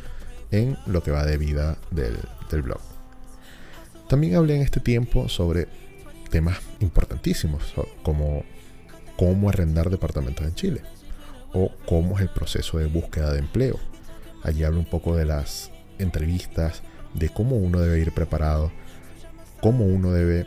en 0.51 0.77
lo 0.87 1.03
que 1.03 1.11
va 1.11 1.25
de 1.25 1.39
vida 1.39 1.79
del, 1.91 2.17
del 2.51 2.63
blog. 2.63 2.81
También 4.09 4.37
hablé 4.37 4.57
en 4.57 4.63
este 4.63 4.81
tiempo 4.81 5.29
sobre 5.29 5.67
temas 6.31 6.59
importantísimos 6.81 7.75
como 8.03 8.45
cómo 9.17 9.49
arrendar 9.49 9.91
departamentos 9.91 10.47
en 10.47 10.55
Chile 10.55 10.83
o 11.57 11.73
cómo 11.87 12.17
es 12.17 12.23
el 12.23 12.29
proceso 12.29 12.79
de 12.79 12.85
búsqueda 12.85 13.33
de 13.33 13.39
empleo. 13.39 13.79
Allí 14.43 14.63
hablo 14.63 14.79
un 14.79 14.85
poco 14.85 15.17
de 15.17 15.25
las 15.25 15.71
entrevistas, 15.99 16.83
de 17.15 17.31
cómo 17.31 17.57
uno 17.57 17.81
debe 17.81 17.99
ir 17.99 18.13
preparado, 18.13 18.71
cómo 19.63 19.87
uno 19.87 20.13
debe 20.13 20.47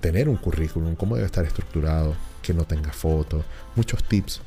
tener 0.00 0.28
un 0.28 0.36
currículum, 0.36 0.96
cómo 0.96 1.14
debe 1.14 1.26
estar 1.26 1.44
estructurado, 1.44 2.16
que 2.42 2.52
no 2.52 2.64
tenga 2.64 2.92
fotos, 2.92 3.44
muchos 3.76 4.02
tips 4.02 4.42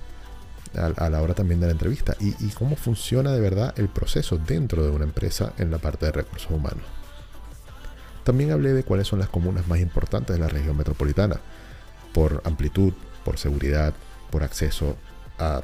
a, 0.75 1.10
la 1.10 1.21
hora 1.21 1.33
también 1.33 1.62
de 1.62 1.67
la 1.67 1.71
entrevista 1.71 2.15
y, 2.19 2.36
y 2.45 2.49
cómo 2.49 2.75
funciona 2.75 3.31
de 3.31 3.39
verdad 3.39 3.73
el 3.77 3.88
proceso 3.88 4.38
dentro 4.38 4.83
de 4.83 4.89
una 4.89 5.05
empresa 5.05 5.53
en 5.57 5.71
la 5.71 5.77
parte 5.77 6.05
de 6.05 6.12
recursos 6.12 6.51
humanos. 6.51 6.83
También 8.25 8.51
hablé 8.51 8.73
de 8.73 8.83
cuáles 8.83 9.07
son 9.07 9.19
las 9.19 9.29
comunas 9.29 9.65
más 9.69 9.79
importantes 9.79 10.36
de 10.36 10.41
la 10.41 10.49
región 10.49 10.75
metropolitana, 10.75 11.39
por 12.13 12.41
amplitud, 12.43 12.91
por 13.23 13.38
seguridad, 13.38 13.93
por 14.29 14.43
acceso 14.43 14.97
a 15.39 15.62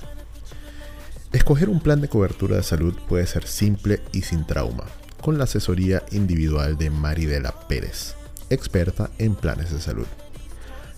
Escoger 1.31 1.69
un 1.69 1.81
plan 1.81 2.01
de 2.01 2.09
cobertura 2.09 2.55
de 2.55 2.63
salud 2.63 2.97
puede 3.07 3.27
ser 3.27 3.45
simple 3.45 4.01
y 4.11 4.23
sin 4.23 4.47
trauma, 4.47 4.85
con 5.21 5.37
la 5.37 5.43
asesoría 5.43 6.01
individual 6.11 6.75
de 6.77 6.89
Maridela 6.89 7.51
Pérez 7.67 8.15
experta 8.51 9.09
en 9.17 9.35
planes 9.35 9.71
de 9.71 9.79
salud. 9.79 10.05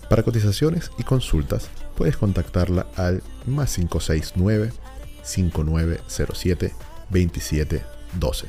Para 0.08 0.22
cotizaciones 0.22 0.90
y 0.98 1.02
consultas 1.02 1.68
puedes 1.96 2.16
contactarla 2.16 2.86
al 2.96 3.22
más 3.46 3.74
569 3.74 4.72
5907 5.22 6.72
2712 7.10 8.46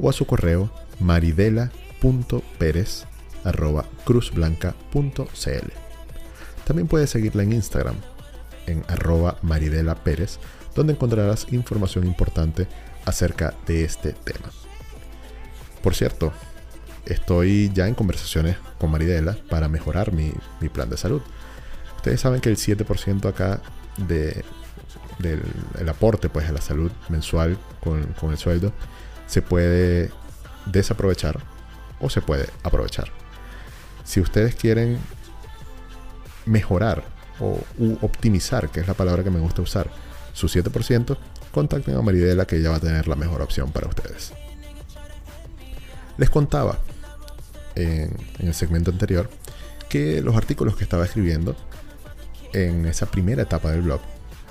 o 0.00 0.08
a 0.08 0.12
su 0.12 0.26
correo 0.26 0.70
maridela.perez 1.00 3.06
cruzblanca.cl. 4.04 5.72
También 6.64 6.88
puedes 6.88 7.10
seguirla 7.10 7.42
en 7.42 7.52
Instagram 7.52 7.96
en 8.66 8.84
arroba 8.88 9.38
maridela 9.42 9.96
donde 10.74 10.92
encontrarás 10.92 11.46
información 11.50 12.06
importante 12.06 12.68
acerca 13.04 13.54
de 13.66 13.84
este 13.84 14.12
tema. 14.12 14.50
Por 15.82 15.94
cierto, 15.94 16.32
estoy 17.08 17.70
ya 17.74 17.88
en 17.88 17.94
conversaciones 17.94 18.56
con 18.78 18.90
Maridela 18.90 19.36
para 19.48 19.68
mejorar 19.68 20.12
mi, 20.12 20.32
plan 20.72 20.90
de 20.90 20.96
salud. 20.96 21.22
Ustedes 21.96 22.20
saben 22.20 22.40
que 22.40 22.50
el 22.50 22.56
7% 22.56 23.26
acá 23.26 23.60
de, 23.96 24.44
del 25.18 25.88
aporte 25.88 26.28
pues, 26.28 26.48
a 26.48 26.52
la 26.52 26.60
salud 26.60 26.92
mensual 27.08 27.58
con, 27.82 28.14
el 28.30 28.38
sueldo 28.38 28.72
se 29.26 29.42
puede 29.42 30.10
desaprovechar 30.66 31.40
o 32.00 32.10
se 32.10 32.20
puede 32.20 32.48
aprovechar. 32.62 33.10
Si 34.04 34.20
ustedes 34.20 34.54
quieren 34.54 34.98
mejorar 36.46 37.04
o 37.40 37.60
optimizar, 38.00 38.70
que 38.70 38.80
es 38.80 38.88
la 38.88 38.94
palabra 38.94 39.24
que 39.24 39.30
me 39.30 39.40
gusta 39.40 39.62
usar, 39.62 39.90
su 40.32 40.46
7%, 40.46 41.16
contacten 41.52 41.96
a 41.96 42.02
Maridela 42.02 42.46
que 42.46 42.56
ella 42.56 42.70
va 42.70 42.76
a 42.76 42.80
tener 42.80 43.08
la 43.08 43.16
mejor 43.16 43.42
opción 43.42 43.72
para 43.72 43.88
ustedes. 43.88 44.32
Les 46.16 46.30
contaba 46.30 46.78
en, 47.78 48.16
el 48.38 48.54
segmento 48.54 48.90
anterior 48.90 49.30
que 49.88 50.20
los 50.20 50.36
artículos 50.36 50.76
que 50.76 50.84
estaba 50.84 51.04
escribiendo 51.04 51.56
en 52.52 52.86
esa 52.86 53.06
primera 53.06 53.42
etapa 53.42 53.70
del 53.70 53.82
blog 53.82 54.00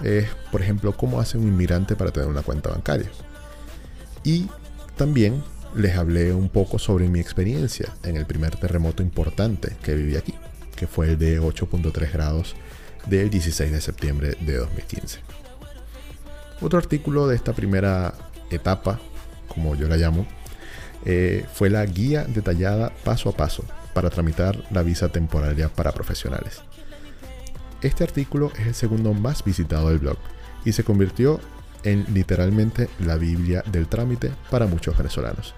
es, 0.03 0.27
por 0.51 0.61
ejemplo, 0.61 0.95
cómo 0.95 1.19
hace 1.19 1.37
un 1.37 1.47
inmigrante 1.47 1.95
para 1.95 2.11
tener 2.11 2.29
una 2.29 2.41
cuenta 2.41 2.69
bancaria. 2.69 3.09
Y 4.23 4.47
también 4.95 5.43
les 5.75 5.95
hablé 5.95 6.33
un 6.33 6.49
poco 6.49 6.79
sobre 6.79 7.07
mi 7.07 7.19
experiencia 7.19 7.93
en 8.03 8.17
el 8.17 8.25
primer 8.25 8.55
terremoto 8.55 9.03
importante 9.03 9.75
que 9.83 9.95
viví 9.95 10.15
aquí, 10.15 10.33
que 10.75 10.87
fue 10.87 11.09
el 11.09 11.17
de 11.17 11.39
8.3 11.39 12.11
grados 12.11 12.55
del 13.05 13.29
16 13.29 13.71
de 13.71 13.81
septiembre 13.81 14.37
de 14.41 14.57
2015. 14.57 15.19
Otro 16.61 16.79
artículo 16.79 17.27
de 17.27 17.35
esta 17.35 17.53
primera 17.53 18.13
etapa, 18.49 18.99
como 19.47 19.75
yo 19.75 19.87
la 19.87 19.97
llamo, 19.97 20.25
eh, 21.09 21.45
fue 21.53 21.69
la 21.69 21.85
guía 21.85 22.25
detallada 22.25 22.91
paso 23.05 23.29
a 23.29 23.31
paso 23.31 23.63
para 23.93 24.09
tramitar 24.09 24.61
la 24.71 24.83
visa 24.83 25.07
temporaria 25.07 25.69
para 25.69 25.93
profesionales. 25.93 26.59
Este 27.81 28.03
artículo 28.03 28.51
es 28.59 28.67
el 28.67 28.75
segundo 28.75 29.13
más 29.13 29.41
visitado 29.45 29.87
del 29.87 29.99
blog 29.99 30.17
y 30.65 30.73
se 30.73 30.83
convirtió 30.83 31.39
en 31.83 32.05
literalmente 32.13 32.89
la 32.99 33.15
Biblia 33.15 33.63
del 33.71 33.87
trámite 33.87 34.33
para 34.49 34.67
muchos 34.67 34.97
venezolanos. 34.97 35.55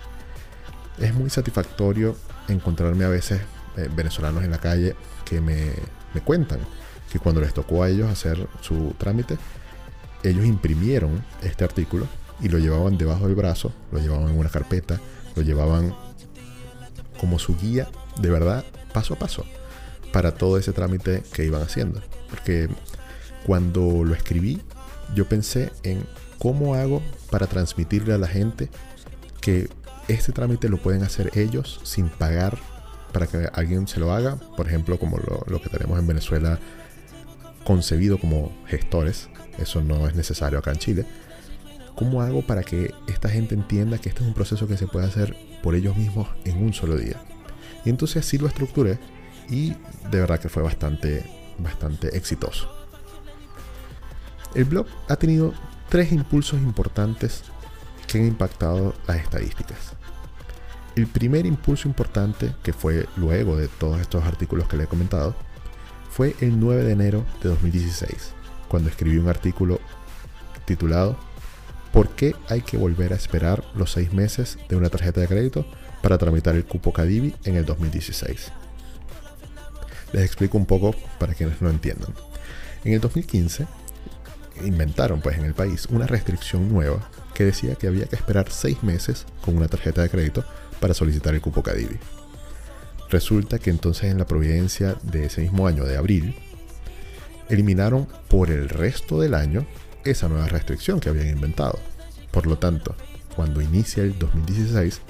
Es 0.99 1.15
muy 1.15 1.31
satisfactorio 1.31 2.15
encontrarme 2.47 3.05
a 3.05 3.09
veces 3.09 3.41
eh, 3.75 3.89
venezolanos 3.95 4.43
en 4.43 4.51
la 4.51 4.59
calle 4.59 4.95
que 5.25 5.41
me, 5.41 5.71
me 6.13 6.21
cuentan 6.21 6.59
que 7.12 7.17
cuando 7.17 7.41
les 7.41 7.55
tocó 7.55 7.81
a 7.81 7.89
ellos 7.89 8.07
hacer 8.07 8.47
su 8.62 8.93
trámite, 8.99 9.39
ellos 10.21 10.45
imprimieron 10.45 11.23
este 11.41 11.63
artículo 11.63 12.05
y 12.39 12.49
lo 12.49 12.59
llevaban 12.59 12.99
debajo 12.99 13.25
del 13.25 13.35
brazo, 13.35 13.73
lo 13.91 13.97
llevaban 13.97 14.29
en 14.29 14.38
una 14.38 14.49
carpeta, 14.49 14.99
lo 15.36 15.42
llevaban 15.42 15.96
como 17.20 17.39
su 17.39 17.56
guía, 17.58 17.89
de 18.22 18.30
verdad, 18.30 18.63
paso 18.94 19.13
a 19.13 19.20
paso, 19.20 19.46
para 20.12 20.34
todo 20.34 20.58
ese 20.58 20.74
trámite 20.74 21.24
que 21.34 21.46
iban 21.46 21.62
haciendo. 21.62 22.02
Porque 22.30 22.70
cuando 23.46 24.04
lo 24.04 24.13
escribí, 24.13 24.62
yo 25.15 25.28
pensé 25.28 25.72
en 25.84 26.06
cómo 26.38 26.76
hago 26.76 27.02
para 27.30 27.48
transmitirle 27.48 28.13
a 28.13 28.18
la 28.18 28.28
gente 28.28 28.70
que 29.42 29.70
este 30.08 30.32
trámite 30.32 30.70
lo 30.70 30.78
pueden 30.78 31.04
hacer 31.04 31.32
ellos 31.38 31.80
sin 31.84 32.10
pagar 32.10 32.58
para 33.12 33.28
que 33.28 33.50
alguien 33.54 33.88
se 33.88 34.00
lo 34.00 34.12
haga, 34.12 34.36
por 34.56 34.68
ejemplo, 34.68 35.00
como 35.00 35.18
lo, 35.18 35.62
que 35.62 35.70
tenemos 35.70 36.00
en 36.00 36.08
Venezuela 36.08 36.60
concebido 37.63 38.20
como 38.20 38.52
gestores, 38.68 39.30
eso 39.58 39.82
no 39.82 40.08
es 40.08 40.15
necesario 40.15 40.60
acá 40.60 40.72
en 40.72 40.78
Chile. 40.78 41.06
¿Cómo 41.99 42.21
hago 42.21 42.41
para 42.41 42.63
que 42.63 42.93
esta 43.07 43.27
gente 43.27 43.55
entienda 43.55 43.97
que 43.97 44.07
este 44.07 44.21
es 44.21 44.27
un 44.29 44.33
proceso 44.33 44.69
que 44.69 44.77
se 44.77 44.88
puede 44.88 45.05
hacer 45.05 45.35
por 45.62 45.75
ellos 45.75 45.97
mismos 45.97 46.29
en 46.45 46.63
un 46.63 46.73
solo 46.73 46.95
día? 46.95 47.21
Y 47.83 47.89
entonces 47.89 48.25
así 48.25 48.38
lo 48.38 48.47
estructuré 48.47 48.97
y 49.49 49.71
de 50.09 50.21
verdad 50.21 50.39
que 50.39 50.47
fue 50.47 50.63
bastante, 50.63 51.25
bastante 51.57 52.15
exitoso. 52.15 52.71
El 54.55 54.63
blog 54.63 54.88
ha 55.09 55.17
tenido 55.17 55.53
tres 55.89 56.13
impulsos 56.13 56.62
importantes 56.62 57.43
que 58.07 58.19
han 58.19 58.27
impactado 58.27 58.93
las 59.05 59.17
estadísticas. 59.17 59.91
El 60.95 61.05
primer 61.05 61.45
impulso 61.45 61.89
importante, 61.89 62.55
que 62.63 62.71
fue 62.71 63.07
luego 63.17 63.57
de 63.57 63.67
todos 63.67 63.99
estos 63.99 64.23
artículos 64.23 64.69
que 64.69 64.77
le 64.77 64.85
he 64.85 64.88
comentado, 64.88 65.35
fue 66.09 66.33
el 66.39 66.62
9 66.62 66.81
de 66.81 66.93
enero 66.93 67.25
de 67.43 67.49
2016, 67.49 68.31
cuando 68.69 68.89
escribí 68.89 69.17
un 69.17 69.27
artículo 69.27 69.81
titulado 70.63 71.17
¿Por 71.91 72.10
qué 72.10 72.36
hay 72.47 72.62
que 72.62 72.78
volver 72.78 73.13
a 73.13 73.15
esperar 73.15 73.63
los 73.75 73.91
seis 73.91 74.13
meses 74.13 74.58
de 74.69 74.75
una 74.75 74.89
tarjeta 74.89 75.21
de 75.21 75.28
crédito 75.28 75.65
para 76.02 76.17
tramitar 76.17 76.56
el 76.56 76.65
cupo 76.65 76.93
Cadivi 76.93 77.34
en 77.45 77.56
el 77.56 77.65
2016? 77.65 78.52
Les 80.13 80.23
explico 80.23 80.58
un 80.58 80.65
poco 80.65 80.95
para 81.19 81.34
quienes 81.34 81.62
no 81.62 81.69
entiendan. 81.69 82.13
En 82.84 82.93
el 82.93 83.02
2015 83.02 83.67
inventaron 84.63 85.21
pues 85.21 85.38
en 85.38 85.45
el 85.45 85.54
país 85.54 85.88
una 85.89 86.06
restricción 86.06 86.71
nueva 86.71 87.10
que 87.34 87.45
decía 87.45 87.75
que 87.75 87.88
había 87.88 88.06
que 88.06 88.15
esperar 88.15 88.52
seis 88.52 88.84
meses 88.84 89.25
con 89.41 89.58
una 89.58 89.67
tarjeta 89.67 90.02
de 90.02 90.10
crédito 90.10 90.43
para 90.80 90.93
solicitar 90.93 91.34
el 91.34 91.41
cupo 91.41 91.63
Cadivi. 91.63 91.97
Resulta 93.10 93.58
que 93.58 93.69
entonces 93.69 94.12
en 94.12 94.19
la 94.19 94.28
providencia 94.28 94.95
de 95.02 95.25
ese 95.25 95.41
mismo 95.41 95.67
año 95.67 95.86
de 95.86 95.97
abril 95.97 96.36
eliminaron 97.49 98.08
por 98.28 98.52
el 98.52 98.69
resto 98.69 99.19
del 99.19 99.34
año 99.34 99.65
esa 100.03 100.27
nueva 100.29 100.47
restricción 100.47 100.99
que 100.99 101.09
habían 101.09 101.29
inventado. 101.29 101.79
Por 102.31 102.47
lo 102.47 102.57
tanto, 102.57 102.95
cuando 103.35 103.62
inicia 103.62 104.03
el 104.03 104.17
2016, 104.17 105.01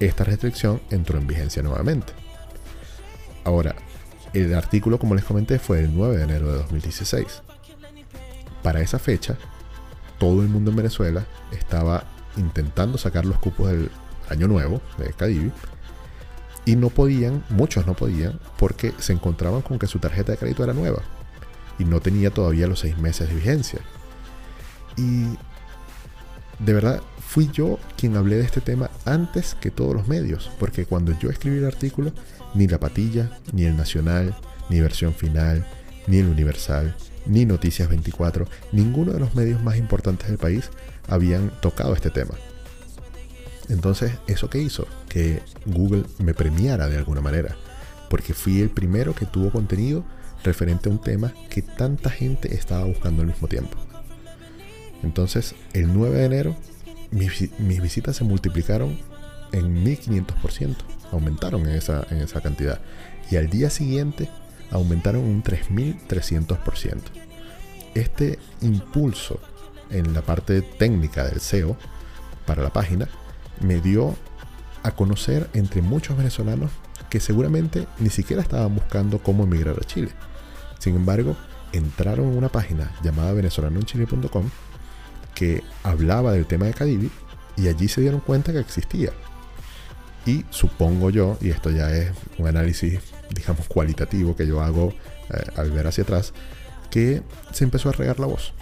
esta 0.00 0.24
restricción 0.24 0.80
entró 0.90 1.18
en 1.18 1.26
vigencia 1.26 1.62
nuevamente. 1.62 2.12
Ahora, 3.44 3.76
el 4.32 4.54
artículo, 4.54 4.98
como 4.98 5.14
les 5.14 5.24
comenté, 5.24 5.58
fue 5.58 5.80
el 5.80 5.94
9 5.94 6.16
de 6.16 6.24
enero 6.24 6.52
de 6.52 6.58
2016. 6.58 7.42
Para 8.62 8.80
esa 8.80 8.98
fecha, 8.98 9.36
todo 10.18 10.42
el 10.42 10.48
mundo 10.48 10.70
en 10.70 10.76
Venezuela 10.76 11.26
estaba 11.52 12.04
intentando 12.36 12.98
sacar 12.98 13.24
los 13.24 13.38
cupos 13.38 13.70
del 13.70 13.90
año 14.28 14.48
nuevo 14.48 14.80
de 14.98 15.12
Cadivi 15.12 15.52
y 16.64 16.74
no 16.76 16.90
podían, 16.90 17.44
muchos 17.48 17.86
no 17.86 17.94
podían, 17.94 18.40
porque 18.58 18.92
se 18.98 19.12
encontraban 19.12 19.62
con 19.62 19.78
que 19.78 19.86
su 19.86 20.00
tarjeta 20.00 20.32
de 20.32 20.38
crédito 20.38 20.64
era 20.64 20.72
nueva 20.72 21.02
y 21.78 21.84
no 21.84 22.00
tenía 22.00 22.30
todavía 22.30 22.66
los 22.66 22.80
seis 22.80 22.98
meses 22.98 23.28
de 23.28 23.34
vigencia. 23.34 23.80
Y 24.96 25.36
de 26.58 26.72
verdad 26.72 27.02
fui 27.20 27.50
yo 27.52 27.78
quien 27.96 28.16
hablé 28.16 28.36
de 28.36 28.44
este 28.44 28.60
tema 28.60 28.90
antes 29.04 29.54
que 29.54 29.70
todos 29.70 29.94
los 29.94 30.08
medios, 30.08 30.50
porque 30.58 30.86
cuando 30.86 31.16
yo 31.18 31.28
escribí 31.30 31.58
el 31.58 31.66
artículo, 31.66 32.12
ni 32.54 32.66
La 32.66 32.78
Patilla, 32.78 33.30
ni 33.52 33.64
El 33.64 33.76
Nacional, 33.76 34.34
ni 34.70 34.80
Versión 34.80 35.12
Final, 35.12 35.66
ni 36.06 36.18
El 36.18 36.28
Universal, 36.28 36.96
ni 37.26 37.44
Noticias 37.44 37.88
24, 37.88 38.46
ninguno 38.72 39.12
de 39.12 39.20
los 39.20 39.34
medios 39.34 39.62
más 39.62 39.76
importantes 39.76 40.28
del 40.28 40.38
país 40.38 40.70
habían 41.08 41.50
tocado 41.60 41.94
este 41.94 42.10
tema. 42.10 42.34
Entonces, 43.68 44.12
¿eso 44.26 44.48
qué 44.48 44.58
hizo? 44.58 44.86
Que 45.08 45.42
Google 45.66 46.04
me 46.18 46.34
premiara 46.34 46.88
de 46.88 46.96
alguna 46.96 47.20
manera, 47.20 47.56
porque 48.08 48.32
fui 48.32 48.60
el 48.60 48.70
primero 48.70 49.14
que 49.14 49.26
tuvo 49.26 49.50
contenido 49.50 50.04
referente 50.46 50.88
a 50.88 50.92
un 50.92 51.00
tema 51.00 51.32
que 51.50 51.60
tanta 51.60 52.08
gente 52.08 52.54
estaba 52.54 52.84
buscando 52.84 53.22
al 53.22 53.28
mismo 53.28 53.48
tiempo. 53.48 53.76
Entonces, 55.02 55.54
el 55.74 55.92
9 55.92 56.16
de 56.16 56.24
enero, 56.24 56.56
mis, 57.10 57.50
visitas 57.82 58.16
se 58.16 58.24
multiplicaron 58.24 58.98
en 59.52 59.84
1500%, 59.84 60.76
aumentaron 61.12 61.62
en 61.68 61.76
esa, 61.76 62.06
en 62.10 62.18
esa 62.18 62.40
cantidad. 62.40 62.80
Y 63.30 63.36
al 63.36 63.50
día 63.50 63.70
siguiente, 63.70 64.30
aumentaron 64.70 65.22
un 65.22 65.42
3300%. 65.42 67.00
Este 67.94 68.38
impulso 68.62 69.40
en 69.90 70.14
la 70.14 70.22
parte 70.22 70.62
técnica 70.62 71.24
del 71.24 71.40
SEO 71.40 71.76
para 72.46 72.62
la 72.62 72.72
página 72.72 73.08
me 73.60 73.80
dio 73.80 74.16
a 74.82 74.90
conocer 74.92 75.48
entre 75.54 75.82
muchos 75.82 76.16
venezolanos 76.16 76.70
que 77.08 77.20
seguramente 77.20 77.86
ni 77.98 78.10
siquiera 78.10 78.42
estaban 78.42 78.74
buscando 78.74 79.18
cómo 79.18 79.44
emigrar 79.44 79.76
a 79.80 79.84
Chile. 79.84 80.10
Sin 80.78 80.96
embargo, 80.96 81.36
entraron 81.72 82.26
en 82.32 82.38
una 82.38 82.48
página 82.48 82.92
llamada 83.02 83.32
venezolanoenchile.com 83.32 84.50
que 85.34 85.62
hablaba 85.82 86.32
del 86.32 86.46
tema 86.46 86.66
de 86.66 86.74
Cadivi 86.74 87.10
y 87.56 87.68
allí 87.68 87.88
se 87.88 88.00
dieron 88.00 88.20
cuenta 88.20 88.52
que 88.52 88.60
existía. 88.60 89.10
Y 90.24 90.44
supongo 90.50 91.10
yo, 91.10 91.38
y 91.40 91.50
esto 91.50 91.70
ya 91.70 91.94
es 91.94 92.10
un 92.38 92.48
análisis, 92.48 93.00
digamos, 93.30 93.68
cualitativo 93.68 94.34
que 94.34 94.46
yo 94.46 94.60
hago 94.60 94.92
eh, 95.32 95.44
al 95.56 95.70
ver 95.70 95.86
hacia 95.86 96.02
atrás, 96.02 96.32
que 96.90 97.22
se 97.52 97.64
empezó 97.64 97.90
a 97.90 97.92
regar 97.92 98.18
la 98.18 98.26
voz. 98.26 98.52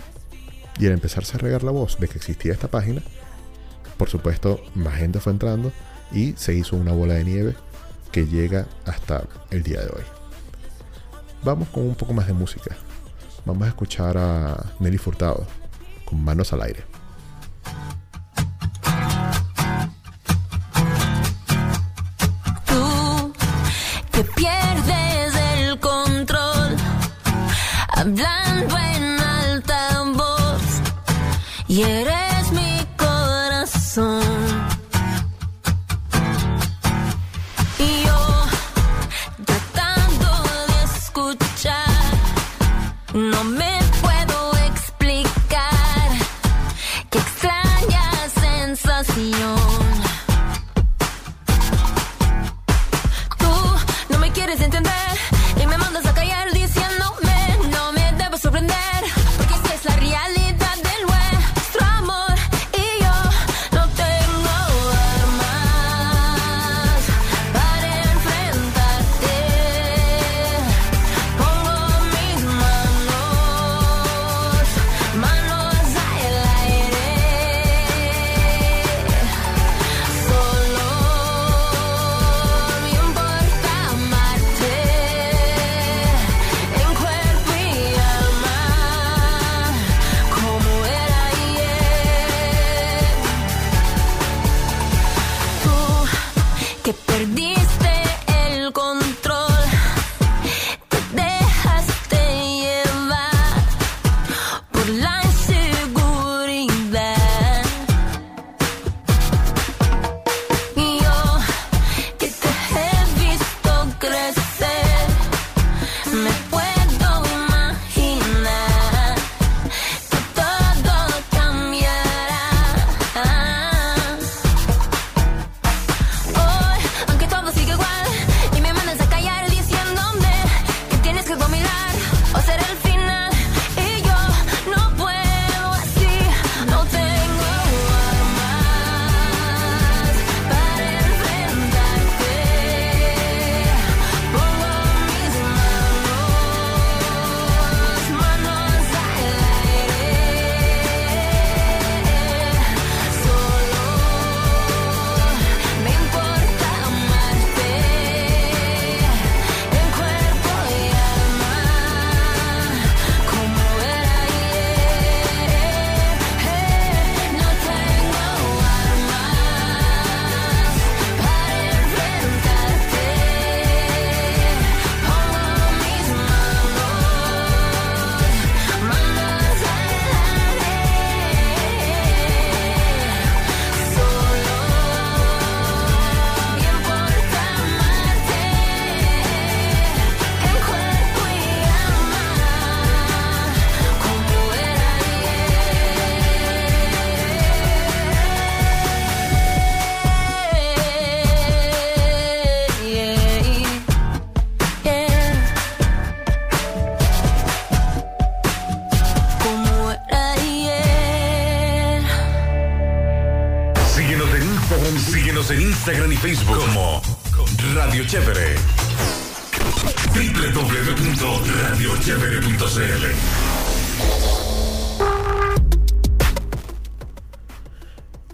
Y 0.79 0.87
al 0.87 0.93
empezarse 0.93 1.37
a 1.37 1.39
regar 1.39 1.63
la 1.63 1.71
voz 1.71 1.99
de 1.99 2.09
que 2.09 2.19
existía 2.19 2.53
esta 2.53 2.69
página, 2.69 3.03
por 3.97 4.11
supuesto, 4.11 4.61
más 4.75 4.97
gente 4.97 5.21
fue 5.21 5.33
entrando 5.33 5.73
y 6.13 6.35
se 6.37 6.55
hizo 6.55 6.77
una 6.77 6.93
bola 6.93 7.15
de 7.15 7.25
nieve 7.25 7.55
que 8.13 8.27
llega 8.27 8.67
hasta 8.85 9.25
el 9.51 9.63
día 9.63 9.81
de 9.81 9.87
hoy. 9.87 10.24
Vamos 11.45 11.69
con 11.69 11.83
un 11.83 11.95
poco 11.95 12.15
más 12.15 12.27
de 12.27 12.33
música. 12.33 12.75
Vamos 13.45 13.65
a 13.65 13.69
escuchar 13.69 14.17
a 14.17 14.73
Nelly 14.81 14.97
Furtado 14.97 15.47
con 16.07 16.25
manos 16.25 16.55
al 16.55 16.63
aire. 16.63 16.85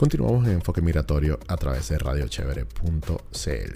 Continuamos 0.00 0.46
en 0.46 0.54
Enfoque 0.54 0.80
Migratorio 0.80 1.38
a 1.46 1.58
través 1.58 1.90
de 1.90 1.98
radiochevere.cl. 1.98 3.74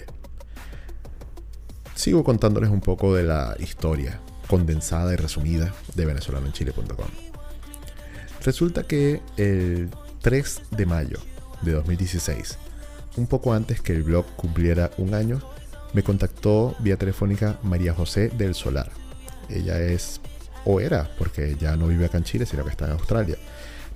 Sigo 1.93 2.23
contándoles 2.23 2.71
un 2.71 2.81
poco 2.81 3.13
de 3.13 3.21
la 3.21 3.55
historia 3.59 4.19
condensada 4.47 5.13
y 5.13 5.17
resumida 5.17 5.71
de 5.93 6.05
venezolanoenchile.com. 6.07 7.09
Resulta 8.43 8.87
que 8.87 9.21
el 9.37 9.91
3 10.23 10.61
de 10.71 10.85
mayo 10.87 11.19
de 11.61 11.73
2016, 11.73 12.57
un 13.17 13.27
poco 13.27 13.53
antes 13.53 13.79
que 13.81 13.93
el 13.93 14.01
blog 14.01 14.25
cumpliera 14.35 14.89
un 14.97 15.13
año, 15.13 15.39
me 15.93 16.01
contactó 16.01 16.75
vía 16.79 16.97
telefónica 16.97 17.59
María 17.61 17.93
José 17.93 18.29
del 18.29 18.55
Solar. 18.55 18.89
Ella 19.47 19.79
es, 19.79 20.19
o 20.65 20.79
era, 20.79 21.07
porque 21.19 21.55
ya 21.59 21.75
no 21.75 21.85
vive 21.85 22.05
acá 22.05 22.17
en 22.17 22.23
Chile, 22.23 22.47
sino 22.47 22.63
que 22.63 22.71
está 22.71 22.85
en 22.85 22.93
Australia, 22.93 23.37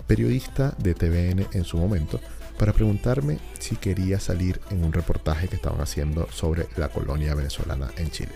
periodista 0.09 0.73
de 0.79 0.95
TVN 0.95 1.45
en 1.53 1.63
su 1.63 1.77
momento, 1.77 2.19
para 2.57 2.73
preguntarme 2.73 3.37
si 3.59 3.75
quería 3.75 4.19
salir 4.19 4.59
en 4.71 4.83
un 4.83 4.91
reportaje 4.91 5.47
que 5.47 5.55
estaban 5.55 5.81
haciendo 5.81 6.27
sobre 6.31 6.67
la 6.77 6.89
colonia 6.89 7.35
venezolana 7.35 7.91
en 7.95 8.09
Chile. 8.09 8.31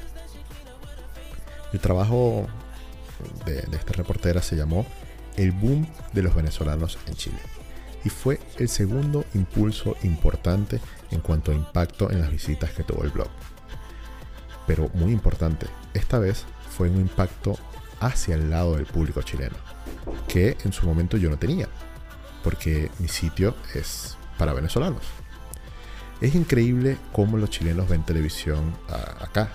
El 1.73 1.79
trabajo 1.79 2.45
de, 3.47 3.55
de 3.55 3.75
esta 3.75 3.93
reportera 3.93 4.43
se 4.43 4.55
llamó 4.55 4.86
El 5.36 5.51
boom 5.51 5.88
de 6.13 6.21
los 6.21 6.36
venezolanos 6.36 6.99
en 7.07 7.15
Chile 7.15 7.39
y 8.05 8.09
fue 8.09 8.39
el 8.59 8.69
segundo 8.69 9.25
impulso 9.33 9.95
importante 10.03 10.79
en 11.09 11.21
cuanto 11.21 11.51
a 11.51 11.55
impacto 11.55 12.12
en 12.12 12.21
las 12.21 12.29
visitas 12.29 12.69
que 12.69 12.83
tuvo 12.83 13.03
el 13.03 13.09
blog. 13.09 13.29
Pero 14.67 14.91
muy 14.93 15.12
importante, 15.12 15.65
esta 15.95 16.19
vez 16.19 16.45
fue 16.69 16.88
un 16.88 17.01
impacto 17.01 17.57
hacia 17.99 18.36
el 18.36 18.49
lado 18.49 18.75
del 18.75 18.86
público 18.86 19.21
chileno, 19.21 19.56
que 20.27 20.58
en 20.63 20.73
su 20.73 20.86
momento 20.86 21.17
yo 21.17 21.29
no 21.29 21.38
tenía, 21.38 21.67
porque 22.43 22.89
mi 22.99 23.08
sitio 23.08 23.56
es 23.73 24.17
para 24.38 24.53
venezolanos. 24.53 25.03
Es 26.21 26.36
increíble 26.36 26.97
cómo 27.12 27.38
los 27.38 27.49
chilenos 27.49 27.89
ven 27.89 28.03
televisión 28.03 28.73
a- 28.89 29.23
acá. 29.25 29.49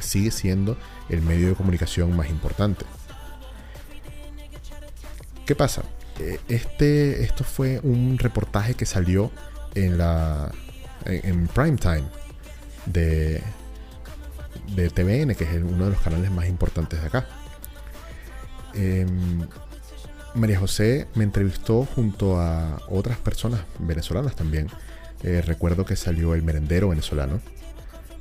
Sigue 0.00 0.30
siendo 0.30 0.78
el 1.10 1.20
medio 1.20 1.48
de 1.48 1.54
comunicación 1.54 2.16
más 2.16 2.30
importante. 2.30 2.86
¿Qué 5.46 5.54
pasa? 5.54 5.82
Eh, 6.18 6.38
Este, 6.48 7.22
esto 7.24 7.44
fue 7.44 7.80
un 7.82 8.16
reportaje 8.18 8.74
que 8.74 8.86
salió 8.86 9.30
en 9.74 9.98
la 9.98 10.50
en, 11.04 11.26
en 11.26 11.46
prime 11.48 11.76
de, 12.86 13.42
de 14.74 14.88
TVN, 14.90 15.34
que 15.34 15.44
es 15.44 15.62
uno 15.62 15.86
de 15.86 15.90
los 15.90 16.00
canales 16.00 16.30
más 16.30 16.46
importantes 16.48 17.00
de 17.00 17.06
acá. 17.06 17.26
Em, 18.74 19.46
María 20.34 20.58
José 20.58 21.06
me 21.14 21.24
entrevistó 21.24 21.84
junto 21.84 22.40
a 22.40 22.80
otras 22.88 23.18
personas 23.18 23.60
venezolanas 23.78 24.34
también. 24.34 24.68
Eh, 25.22 25.42
recuerdo 25.42 25.84
que 25.84 25.96
salió 25.96 26.34
el 26.34 26.42
merendero 26.42 26.88
venezolano. 26.88 27.40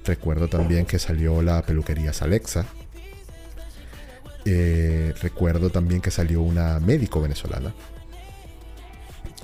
Recuerdo 0.05 0.47
también 0.47 0.85
que 0.85 0.99
salió 0.99 1.41
la 1.41 1.61
peluquería 1.61 2.13
Salexa. 2.13 2.65
Eh, 4.45 5.13
recuerdo 5.21 5.69
también 5.69 6.01
que 6.01 6.11
salió 6.11 6.41
una 6.41 6.79
médico 6.79 7.21
venezolana. 7.21 7.73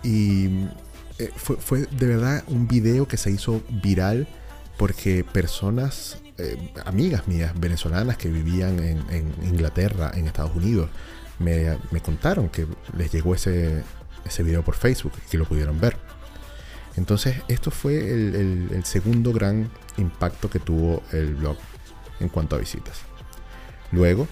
Y 0.03 0.65
eh, 1.19 1.31
fue, 1.35 1.57
fue 1.57 1.85
de 1.85 2.07
verdad 2.07 2.43
un 2.47 2.67
video 2.67 3.07
que 3.07 3.17
se 3.17 3.31
hizo 3.31 3.63
viral 3.69 4.27
porque 4.77 5.23
personas, 5.23 6.17
eh, 6.37 6.71
amigas 6.85 7.27
mías 7.27 7.53
venezolanas 7.59 8.17
que 8.17 8.29
vivían 8.29 8.79
en, 8.79 9.33
Inglaterra, 9.43 10.11
en 10.13 10.27
Estados 10.27 10.55
Unidos, 10.55 10.89
me, 11.39 11.77
contaron 12.03 12.49
que 12.49 12.67
les 12.97 13.11
llegó 13.11 13.35
ese, 13.35 13.83
ese 14.25 14.43
video 14.43 14.63
por 14.63 14.75
Facebook 14.75 15.13
y 15.25 15.29
que 15.29 15.37
lo 15.37 15.45
pudieron 15.45 15.79
ver. 15.79 15.97
Entonces, 16.95 17.35
esto 17.47 17.69
fue 17.69 17.97
el 17.99 18.81
segundo 18.85 19.31
gran 19.31 19.69
impacto 19.97 20.49
que 20.49 20.59
tuvo 20.59 21.03
el 21.11 21.35
blog 21.35 21.57
en 22.19 22.29
cuanto 22.29 22.55
a 22.55 22.59
visitas. 22.59 23.01
Luego, 23.91 24.27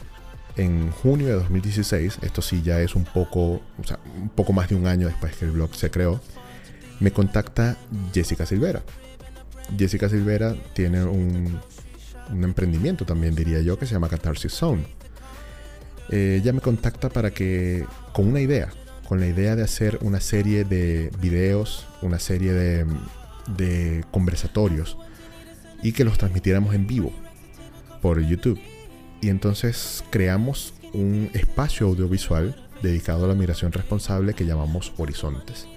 en 0.58 0.92
junio 0.92 1.28
de 1.28 1.34
2016, 1.34 2.20
esto 2.22 2.42
sí 2.42 2.62
ya 2.62 2.80
es 2.82 2.96
un 2.96 3.04
poco, 3.04 3.62
o 3.78 3.84
sea, 3.84 4.00
un 4.18 4.30
poco 4.30 4.54
más 4.54 4.70
de 4.70 4.76
un 4.76 4.88
año 4.88 5.08
después 5.08 5.36
que 5.36 5.46
el 5.46 5.52
blog 5.52 5.76
se 5.76 5.92
creó, 5.92 6.22
me 7.00 7.12
contacta 7.12 7.78
Jessica 8.14 8.46
Silvera. 8.46 8.84
Jessica 9.78 10.10
Silvera 10.10 10.56
tiene 10.74 11.04
un, 11.04 11.60
un 12.32 12.44
emprendimiento 12.44 13.06
también, 13.06 13.36
diría 13.36 13.62
yo, 13.62 13.78
que 13.78 13.86
se 13.86 13.94
llama 13.94 14.10
Catharsis 14.10 14.54
Zone. 14.54 14.86
Eh, 16.10 16.40
ella 16.42 16.54
me 16.54 16.62
contacta 16.62 17.10
para 17.10 17.32
que, 17.32 17.86
con 18.14 18.28
una 18.28 18.42
idea, 18.42 18.70
con 19.08 19.20
la 19.20 19.28
idea 19.28 19.56
de 19.56 19.64
hacer 19.64 20.00
una 20.02 20.20
serie 20.20 20.64
de 20.64 21.12
videos, 21.20 21.88
una 22.02 22.20
serie 22.20 22.54
de, 22.54 22.86
de 23.58 24.04
conversatorios 24.12 24.98
y 25.84 25.92
que 25.92 26.04
los 26.04 26.18
transmitiéramos 26.18 26.74
en 26.74 26.88
vivo 26.88 27.12
por 28.02 28.22
YouTube. 28.22 28.60
Y 29.22 29.30
entonces 29.30 30.04
creamos 30.10 30.74
un 30.94 31.30
espacio 31.34 31.88
audiovisual 31.88 32.56
dedicado 32.82 33.26
a 33.26 33.28
la 33.28 33.36
migración 33.36 33.72
responsable 33.72 34.34
que 34.34 34.46
llamamos 34.46 34.94
Horizontes. 34.98 35.68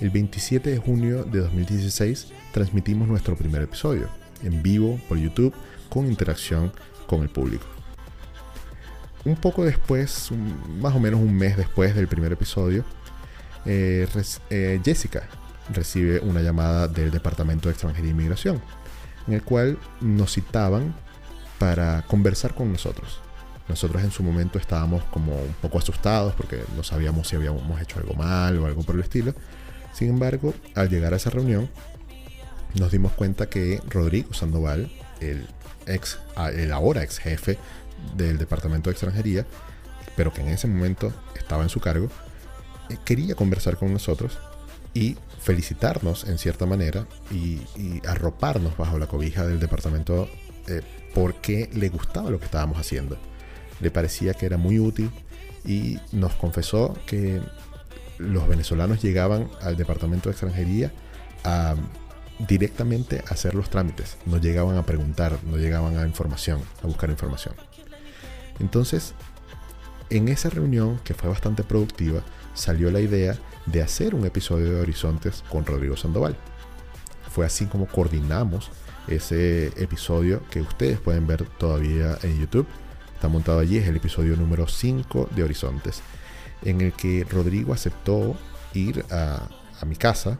El 0.00 0.10
27 0.10 0.70
de 0.70 0.78
junio 0.78 1.24
de 1.24 1.40
2016 1.40 2.28
transmitimos 2.52 3.08
nuestro 3.08 3.36
primer 3.36 3.62
episodio 3.62 4.08
en 4.42 4.62
vivo 4.62 5.00
por 5.08 5.18
YouTube 5.18 5.54
con 5.88 6.06
interacción 6.06 6.72
con 7.06 7.22
el 7.22 7.28
público. 7.28 7.66
Un 9.24 9.36
poco 9.36 9.64
después, 9.64 10.30
más 10.80 10.94
o 10.94 11.00
menos 11.00 11.20
un 11.20 11.34
mes 11.34 11.56
después 11.56 11.94
del 11.94 12.06
primer 12.06 12.32
episodio, 12.32 12.84
eh, 13.64 14.06
eh, 14.50 14.80
Jessica 14.84 15.24
recibe 15.72 16.20
una 16.20 16.40
llamada 16.40 16.86
del 16.86 17.10
Departamento 17.10 17.68
de 17.68 17.72
Extranjería 17.72 18.10
e 18.10 18.12
Inmigración, 18.12 18.62
en 19.26 19.34
el 19.34 19.42
cual 19.42 19.78
nos 20.00 20.32
citaban 20.34 20.94
para 21.58 22.02
conversar 22.02 22.54
con 22.54 22.70
nosotros. 22.70 23.20
Nosotros 23.68 24.04
en 24.04 24.12
su 24.12 24.22
momento 24.22 24.58
estábamos 24.58 25.02
como 25.04 25.34
un 25.34 25.54
poco 25.60 25.78
asustados 25.78 26.34
porque 26.34 26.62
no 26.76 26.84
sabíamos 26.84 27.26
si 27.26 27.34
habíamos 27.34 27.80
hecho 27.80 27.98
algo 27.98 28.14
mal 28.14 28.56
o 28.58 28.66
algo 28.66 28.82
por 28.82 28.94
el 28.94 29.00
estilo. 29.00 29.34
Sin 29.92 30.10
embargo, 30.10 30.54
al 30.74 30.88
llegar 30.88 31.14
a 31.14 31.16
esa 31.16 31.30
reunión, 31.30 31.68
nos 32.78 32.92
dimos 32.92 33.12
cuenta 33.12 33.48
que 33.48 33.80
Rodrigo 33.88 34.32
Sandoval, 34.34 34.90
el 35.20 35.46
ex, 35.86 36.18
ah, 36.36 36.50
el 36.50 36.72
ahora 36.72 37.02
ex 37.02 37.18
jefe 37.18 37.58
del 38.16 38.38
Departamento 38.38 38.90
de 38.90 38.92
Extranjería, 38.92 39.46
pero 40.16 40.32
que 40.32 40.42
en 40.42 40.48
ese 40.48 40.66
momento 40.66 41.12
estaba 41.36 41.62
en 41.62 41.68
su 41.68 41.80
cargo, 41.80 42.08
eh, 42.90 42.96
quería 43.04 43.34
conversar 43.34 43.76
con 43.76 43.92
nosotros 43.92 44.38
y 44.94 45.16
felicitarnos 45.40 46.24
en 46.24 46.38
cierta 46.38 46.66
manera 46.66 47.06
y, 47.30 47.60
arroparnos 48.06 48.76
bajo 48.76 48.98
la 48.98 49.06
cobija 49.06 49.46
del 49.46 49.60
departamento 49.60 50.28
eh, 50.66 50.82
porque 51.14 51.70
le 51.72 51.88
gustaba 51.88 52.30
lo 52.30 52.38
que 52.38 52.46
estábamos 52.46 52.78
haciendo. 52.78 53.16
Le 53.80 53.90
parecía 53.90 54.34
que 54.34 54.46
era 54.46 54.56
muy 54.56 54.80
útil 54.80 55.10
y 55.64 55.98
nos 56.12 56.34
confesó 56.34 56.96
que 57.06 57.40
los 58.18 58.48
venezolanos 58.48 59.02
llegaban 59.02 59.50
al 59.60 59.76
departamento 59.76 60.28
de 60.28 60.32
extranjería 60.32 60.92
a 61.44 61.74
directamente 62.38 63.24
hacer 63.28 63.54
los 63.54 63.70
trámites, 63.70 64.18
no 64.26 64.38
llegaban 64.38 64.76
a 64.76 64.84
preguntar, 64.84 65.38
no 65.44 65.56
llegaban 65.56 65.98
a 65.98 66.06
información, 66.06 66.60
a 66.82 66.86
buscar 66.86 67.10
información. 67.10 67.54
Entonces, 68.58 69.14
en 70.10 70.28
esa 70.28 70.50
reunión, 70.50 71.00
que 71.04 71.14
fue 71.14 71.28
bastante 71.28 71.62
productiva, 71.64 72.22
salió 72.54 72.90
la 72.90 73.00
idea 73.00 73.36
de 73.66 73.82
hacer 73.82 74.14
un 74.14 74.24
episodio 74.24 74.70
de 74.70 74.80
Horizontes 74.80 75.42
con 75.48 75.66
Rodrigo 75.66 75.96
Sandoval. 75.96 76.36
Fue 77.30 77.44
así 77.44 77.66
como 77.66 77.86
coordinamos 77.86 78.70
ese 79.08 79.68
episodio 79.82 80.42
que 80.50 80.60
ustedes 80.60 80.98
pueden 81.00 81.26
ver 81.26 81.44
todavía 81.58 82.18
en 82.22 82.38
YouTube. 82.38 82.66
Está 83.14 83.28
montado 83.28 83.58
allí, 83.58 83.78
es 83.78 83.88
el 83.88 83.96
episodio 83.96 84.36
número 84.36 84.68
5 84.68 85.30
de 85.34 85.42
Horizontes, 85.42 86.02
en 86.62 86.80
el 86.80 86.92
que 86.92 87.26
Rodrigo 87.28 87.72
aceptó 87.72 88.36
ir 88.74 89.04
a 89.10 89.48
mi 89.86 89.96
casa, 89.96 90.38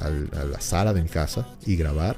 a 0.00 0.44
la 0.44 0.60
sala 0.60 0.92
de 0.92 1.02
mi 1.02 1.08
casa, 1.08 1.46
y 1.66 1.76
grabar 1.76 2.16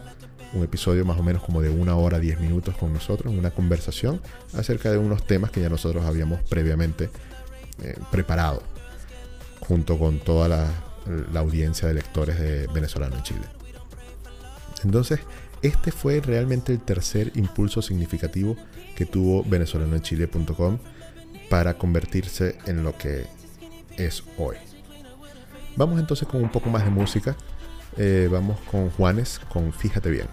un 0.54 0.62
episodio 0.62 1.04
más 1.04 1.18
o 1.18 1.22
menos 1.22 1.42
como 1.42 1.62
de 1.62 1.70
una 1.70 1.96
hora, 1.96 2.18
10 2.18 2.40
minutos 2.40 2.76
con 2.76 2.92
nosotros, 2.92 3.34
una 3.34 3.50
conversación 3.50 4.20
acerca 4.54 4.90
de 4.90 4.98
unos 4.98 5.26
temas 5.26 5.50
que 5.50 5.60
ya 5.60 5.68
nosotros 5.68 6.04
habíamos 6.04 6.42
previamente 6.42 7.10
eh, 7.82 7.96
preparado, 8.10 8.62
junto 9.60 9.98
con 9.98 10.18
toda 10.18 10.48
la, 10.48 10.70
audiencia 11.34 11.88
de 11.88 11.94
lectores 11.94 12.38
de 12.38 12.68
venezolano 12.68 13.16
en 13.16 13.22
Chile. 13.24 13.40
Entonces, 14.84 15.18
este 15.62 15.90
fue 15.90 16.20
realmente 16.20 16.72
el 16.72 16.80
tercer 16.80 17.32
impulso 17.34 17.82
significativo 17.82 18.56
que 18.94 19.04
tuvo 19.04 19.42
venezolanoenchile.com 19.42 20.78
para 21.50 21.76
convertirse 21.76 22.56
en 22.66 22.84
lo 22.84 22.96
que 22.96 23.26
es 23.96 24.22
hoy. 24.38 24.56
Vamos 25.76 25.98
entonces 25.98 26.28
con 26.28 26.42
un 26.42 26.50
poco 26.50 26.70
más 26.70 26.84
de 26.84 26.90
música. 26.90 27.36
Eh, 27.96 28.28
vamos 28.30 28.58
con 28.70 28.90
Juanes, 28.90 29.40
con 29.48 29.72
Fíjate 29.72 30.10
bien. 30.10 30.26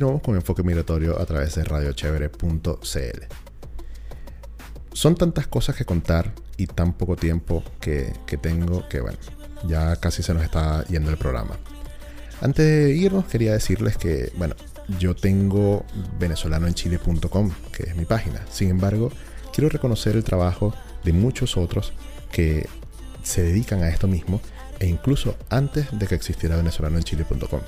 Con 0.00 0.34
Enfoque 0.34 0.62
Migratorio 0.62 1.20
a 1.20 1.26
través 1.26 1.56
de 1.56 1.64
radiochevere.cl. 1.64 3.24
Son 4.94 5.14
tantas 5.14 5.46
cosas 5.46 5.76
que 5.76 5.84
contar 5.84 6.32
y 6.56 6.66
tan 6.66 6.94
poco 6.94 7.16
tiempo 7.16 7.62
que, 7.82 8.14
que 8.26 8.38
tengo 8.38 8.88
que, 8.88 9.00
bueno, 9.00 9.18
ya 9.68 9.96
casi 9.96 10.22
se 10.22 10.32
nos 10.32 10.42
está 10.42 10.86
yendo 10.86 11.10
el 11.10 11.18
programa. 11.18 11.58
Antes 12.40 12.64
de 12.64 12.94
irnos, 12.96 13.26
quería 13.26 13.52
decirles 13.52 13.98
que, 13.98 14.32
bueno, 14.36 14.54
yo 14.98 15.14
tengo 15.14 15.84
venezolanoenchile.com, 16.18 17.50
que 17.70 17.82
es 17.82 17.94
mi 17.94 18.06
página. 18.06 18.40
Sin 18.50 18.70
embargo, 18.70 19.12
quiero 19.52 19.68
reconocer 19.68 20.16
el 20.16 20.24
trabajo 20.24 20.74
de 21.04 21.12
muchos 21.12 21.58
otros 21.58 21.92
que 22.32 22.66
se 23.22 23.42
dedican 23.42 23.82
a 23.82 23.90
esto 23.90 24.08
mismo 24.08 24.40
e 24.78 24.86
incluso 24.86 25.36
antes 25.50 25.88
de 25.92 26.06
que 26.06 26.14
existiera 26.14 26.56
venezolanoenchile.com. 26.56 27.60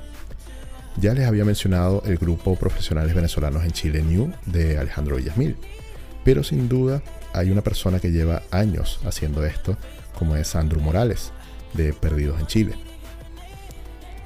Ya 0.96 1.14
les 1.14 1.26
había 1.26 1.44
mencionado 1.44 2.02
el 2.04 2.18
grupo 2.18 2.56
Profesionales 2.56 3.14
Venezolanos 3.14 3.64
en 3.64 3.72
Chile 3.72 4.02
New 4.02 4.32
de 4.46 4.78
Alejandro 4.78 5.16
Villasmil, 5.16 5.56
pero 6.24 6.44
sin 6.44 6.68
duda 6.68 7.02
hay 7.32 7.50
una 7.50 7.62
persona 7.62 7.98
que 7.98 8.12
lleva 8.12 8.42
años 8.50 9.00
haciendo 9.06 9.44
esto, 9.44 9.76
como 10.18 10.36
es 10.36 10.54
Andrew 10.54 10.82
Morales, 10.82 11.32
de 11.72 11.94
Perdidos 11.94 12.38
en 12.40 12.46
Chile. 12.46 12.74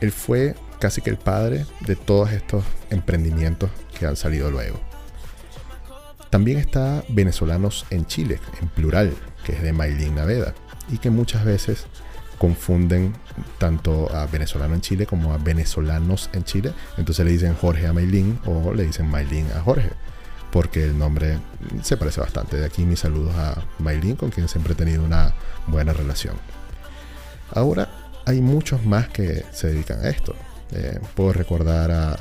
Él 0.01 0.11
fue 0.11 0.55
casi 0.81 1.01
que 1.01 1.11
el 1.11 1.17
padre 1.17 1.65
de 1.81 1.97
todos 1.97 2.33
estos 2.33 2.65
emprendimientos 2.91 3.71
que 3.99 4.07
han 4.07 4.17
salido 4.17 4.51
luego. 4.51 4.81
También 6.31 6.59
está 6.59 7.05
Venezolanos 7.09 7.87
en 7.91 8.07
Chile, 8.07 8.41
en 8.61 8.69
plural, 8.69 9.15
que 9.45 9.53
es 9.53 9.63
de 9.63 9.73
Maylin 9.73 10.17
Naveda, 10.17 10.55
y 10.89 10.99
que 10.99 11.11
muchas 11.11 11.45
veces 11.45 11.87
confunden 12.39 13.15
tanto 13.59 14.15
a 14.15 14.27
venezolano 14.27 14.75
en 14.75 14.81
Chile 14.81 15.07
como 15.07 15.33
a 15.33 15.39
venezolanos 15.39 16.31
en 16.33 16.45
Chile. 16.45 16.73
Entonces 16.97 17.25
le 17.25 17.33
dicen 17.33 17.55
Jorge 17.55 17.87
a 17.87 17.93
Maylin 17.93 18.39
o 18.47 18.73
le 18.75 18.85
dicen 18.85 19.09
Maylin 19.09 19.47
a 19.57 19.61
Jorge, 19.61 19.91
porque 20.51 20.85
el 20.85 20.99
nombre 20.99 21.39
se 21.83 21.97
parece 21.97 22.21
bastante. 22.21 22.57
De 22.57 22.67
aquí 22.67 22.85
mis 22.85 23.01
saludos 23.01 23.35
a 23.37 23.63
Maylin, 23.79 24.17
con 24.17 24.31
quien 24.31 24.49
siempre 24.49 24.75
he 24.75 24.77
tenido 24.77 25.05
una 25.05 25.35
buena 25.67 25.93
relación. 25.93 26.35
Ahora 27.53 27.89
hay 28.25 28.41
muchos 28.41 28.85
más 28.85 29.09
que 29.09 29.45
se 29.53 29.69
dedican 29.69 30.05
a 30.05 30.09
esto. 30.09 30.35
Eh, 30.73 30.99
puedo 31.15 31.33
recordar 31.33 31.91
a, 31.91 32.19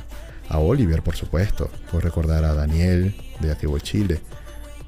a 0.50 0.60
Oliver, 0.60 1.02
por 1.02 1.16
supuesto. 1.16 1.70
Puedo 1.90 2.02
recordar 2.02 2.44
a 2.46 2.54
Daniel 2.54 3.16
de 3.40 3.68
Voy 3.68 3.82
Chile. 3.82 4.22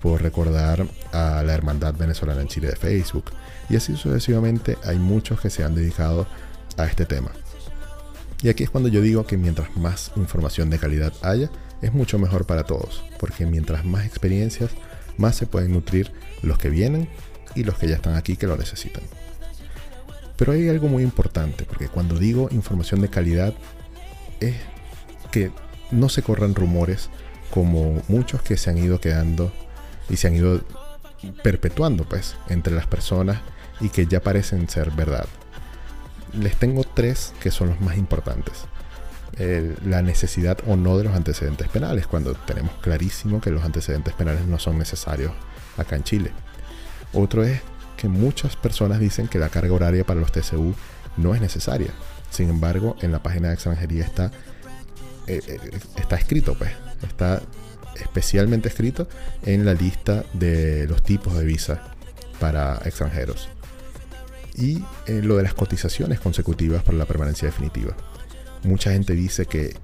Puedo 0.02 0.20
recordar 0.20 0.86
a 1.12 1.42
la 1.44 1.54
Hermandad 1.54 1.96
Venezolana 1.96 2.42
en 2.42 2.48
Chile 2.48 2.68
de 2.68 2.76
Facebook. 2.76 3.32
Y 3.70 3.76
así 3.76 3.96
sucesivamente 3.96 4.78
hay 4.84 4.98
muchos 4.98 5.42
que 5.42 5.50
se 5.50 5.64
han 5.64 5.76
dedicado 5.76 6.28
a 6.78 6.86
este 6.86 7.06
tema. 7.06 7.32
Y 8.42 8.50
aquí 8.50 8.64
es 8.64 8.70
cuando 8.70 8.90
yo 8.90 9.02
digo 9.02 9.26
que 9.26 9.38
mientras 9.38 9.76
más 9.76 10.12
información 10.16 10.70
de 10.70 10.78
calidad 10.78 11.14
haya, 11.22 11.50
es 11.82 11.94
mucho 11.94 12.20
mejor 12.20 12.46
para 12.46 12.64
todos. 12.64 13.04
Porque 13.20 13.46
mientras 13.46 13.84
más 13.84 14.06
experiencias, 14.06 14.72
más 15.18 15.36
se 15.36 15.48
pueden 15.48 15.74
nutrir 15.74 16.12
los 16.44 16.58
que 16.58 16.70
vienen 16.70 17.10
y 17.56 17.64
los 17.64 17.78
que 17.78 17.88
ya 17.88 17.96
están 17.96 18.16
aquí 18.16 18.38
que 18.38 18.48
lo 18.48 18.56
necesitan. 18.56 19.04
Pero 20.38 20.52
hay 20.52 20.70
algo 20.70 20.88
muy 20.88 21.02
importante, 21.02 21.66
porque 21.66 21.88
cuando 21.88 22.18
digo 22.20 22.48
información 22.52 23.02
de 23.02 23.10
calidad 23.10 23.56
es 24.40 24.56
que 25.32 25.52
no 25.90 26.10
se 26.10 26.22
corran 26.22 26.54
rumores 26.54 27.10
como 27.50 28.04
muchos 28.08 28.42
que 28.44 28.56
se 28.56 28.70
han 28.70 28.78
ido 28.78 29.00
quedando 29.02 29.52
y 30.10 30.18
se 30.18 30.28
han 30.28 30.36
ido 30.36 30.62
perpetuando 31.44 32.08
pues 32.08 32.36
entre 32.50 32.76
las 32.76 32.86
personas 32.86 33.40
y 33.80 33.90
que 33.90 34.08
ya 34.08 34.22
parecen 34.22 34.70
ser 34.70 34.92
verdad. 34.92 35.28
Les 36.34 36.56
tengo 36.56 36.84
tres 36.84 37.34
que 37.40 37.52
son 37.52 37.70
los 37.70 37.82
más 37.82 37.98
importantes. 37.98 38.66
La 39.86 40.02
necesidad 40.02 40.58
o 40.66 40.76
no 40.76 40.98
de 40.98 41.04
los 41.04 41.16
antecedentes 41.16 41.68
penales, 41.68 42.08
cuando 42.08 42.34
tenemos 42.34 42.74
clarísimo 42.82 43.40
que 43.40 43.52
los 43.52 43.64
antecedentes 43.64 44.16
penales 44.16 44.46
no 44.48 44.58
son 44.58 44.80
necesarios 44.80 45.32
acá 45.78 45.96
en 45.96 46.04
Chile. 46.04 46.32
Otro 47.14 47.44
es 47.44 47.62
que 47.98 48.08
muchas 48.08 48.56
personas 48.56 49.00
dicen 49.00 49.28
que 49.28 49.40
la 49.40 49.50
carga 49.50 49.74
horaria 49.74 50.06
para 50.06 50.20
los 50.20 50.32
TCU 50.32 50.74
no 51.18 51.36
es 51.36 51.42
necesaria. 51.42 51.92
Sin 52.30 52.50
embargo, 52.50 52.96
en 53.02 53.12
la 53.12 53.22
página 53.22 53.50
de 53.50 53.56
extranjería 53.56 54.04
está, 54.04 54.32
eh, 55.28 55.42
eh, 55.46 55.80
está 55.98 56.16
escrito, 56.16 56.56
pues, 56.56 56.72
está 57.08 57.42
especialmente 57.96 58.70
escrito 58.70 59.08
en 59.44 59.66
la 59.66 59.74
lista 59.74 60.24
de 60.34 60.88
los 60.88 61.04
tipos 61.04 61.36
de 61.36 61.46
visa 61.46 61.82
para 62.40 62.76
extranjeros. 62.86 63.50
Y 64.58 64.84
eh, 65.06 65.22
lo 65.24 65.38
de 65.38 65.44
las 65.44 65.54
cotizaciones 65.54 66.20
consecutivas 66.20 66.84
para 66.84 66.98
la 66.98 67.06
permanencia 67.06 67.48
definitiva. 67.48 67.96
Mucha 68.64 68.92
gente 68.92 69.14
dice 69.14 69.46
que 69.46 69.76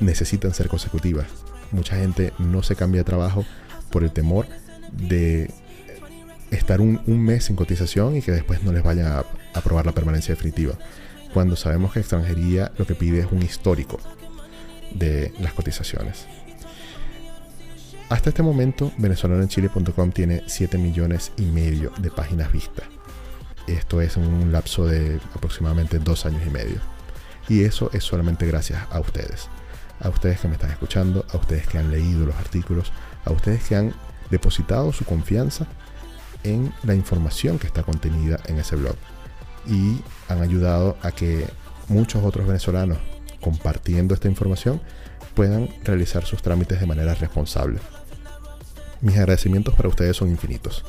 necesitan 0.00 0.52
ser 0.52 0.68
consecutivas. 0.68 1.26
Mucha 1.70 1.96
gente 1.96 2.32
no 2.38 2.62
se 2.62 2.76
cambia 2.76 3.00
de 3.00 3.04
trabajo 3.04 3.44
por 3.90 4.02
el 4.02 4.10
temor 4.10 4.46
de 4.92 5.50
estar 6.50 6.80
un, 6.80 7.00
un 7.06 7.20
mes 7.20 7.44
sin 7.44 7.56
cotización 7.56 8.16
y 8.16 8.22
que 8.22 8.32
después 8.32 8.62
no 8.62 8.72
les 8.72 8.82
vayan 8.82 9.06
a 9.06 9.24
aprobar 9.54 9.86
la 9.86 9.92
permanencia 9.92 10.34
definitiva. 10.34 10.74
Cuando 11.32 11.56
sabemos 11.56 11.92
que 11.92 12.00
extranjería 12.00 12.72
lo 12.76 12.86
que 12.86 12.94
pide 12.94 13.20
es 13.20 13.26
un 13.30 13.42
histórico 13.42 13.98
de 14.94 15.32
las 15.40 15.54
cotizaciones. 15.54 16.26
Hasta 18.12 18.28
este 18.28 18.42
momento, 18.42 18.92
venezolanoenchile.com 18.98 20.12
tiene 20.12 20.42
7 20.46 20.76
millones 20.76 21.32
y 21.38 21.46
medio 21.46 21.92
de 21.98 22.10
páginas 22.10 22.52
vistas. 22.52 22.84
Esto 23.66 24.00
es 24.00 24.16
en 24.16 24.26
un 24.26 24.52
lapso 24.52 24.86
de 24.86 25.20
aproximadamente 25.34 25.98
dos 25.98 26.26
años 26.26 26.42
y 26.46 26.50
medio. 26.50 26.80
Y 27.48 27.64
eso 27.64 27.90
es 27.92 28.04
solamente 28.04 28.46
gracias 28.46 28.82
a 28.90 29.00
ustedes. 29.00 29.48
A 30.00 30.08
ustedes 30.08 30.40
que 30.40 30.48
me 30.48 30.54
están 30.54 30.70
escuchando, 30.70 31.24
a 31.32 31.36
ustedes 31.36 31.66
que 31.66 31.78
han 31.78 31.90
leído 31.90 32.26
los 32.26 32.36
artículos, 32.36 32.92
a 33.24 33.32
ustedes 33.32 33.62
que 33.64 33.76
han 33.76 33.94
depositado 34.30 34.92
su 34.92 35.04
confianza 35.04 35.66
en 36.44 36.72
la 36.82 36.94
información 36.94 37.58
que 37.58 37.66
está 37.66 37.82
contenida 37.82 38.40
en 38.46 38.58
ese 38.58 38.76
blog. 38.76 38.96
Y 39.66 40.00
han 40.28 40.42
ayudado 40.42 40.96
a 41.02 41.12
que 41.12 41.46
muchos 41.88 42.24
otros 42.24 42.46
venezolanos, 42.46 42.98
compartiendo 43.40 44.14
esta 44.14 44.28
información, 44.28 44.80
puedan 45.34 45.68
realizar 45.84 46.24
sus 46.24 46.42
trámites 46.42 46.80
de 46.80 46.86
manera 46.86 47.14
responsable. 47.14 47.78
Mis 49.00 49.16
agradecimientos 49.16 49.74
para 49.74 49.88
ustedes 49.88 50.16
son 50.16 50.30
infinitos. 50.30 50.84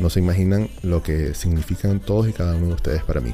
No 0.00 0.10
se 0.10 0.20
imaginan 0.20 0.68
lo 0.82 1.02
que 1.02 1.34
significan 1.34 2.00
todos 2.00 2.28
y 2.28 2.32
cada 2.32 2.56
uno 2.56 2.68
de 2.68 2.74
ustedes 2.74 3.02
para 3.04 3.20
mí. 3.20 3.32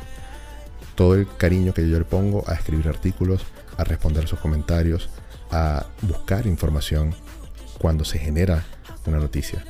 Todo 0.94 1.14
el 1.14 1.26
cariño 1.36 1.72
que 1.72 1.88
yo 1.88 1.98
le 1.98 2.04
pongo 2.04 2.44
a 2.46 2.54
escribir 2.54 2.88
artículos, 2.88 3.42
a 3.76 3.84
responder 3.84 4.28
sus 4.28 4.38
comentarios, 4.38 5.08
a 5.50 5.86
buscar 6.02 6.46
información 6.46 7.14
cuando 7.78 8.04
se 8.04 8.18
genera 8.18 8.64
una 9.06 9.18
noticia, 9.18 9.64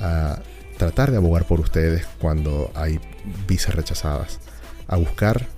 a 0.00 0.40
tratar 0.78 1.10
de 1.10 1.16
abogar 1.16 1.46
por 1.46 1.60
ustedes 1.60 2.06
cuando 2.20 2.70
hay 2.74 3.00
visas 3.46 3.74
rechazadas, 3.74 4.38
a 4.86 4.96
buscar 4.96 5.48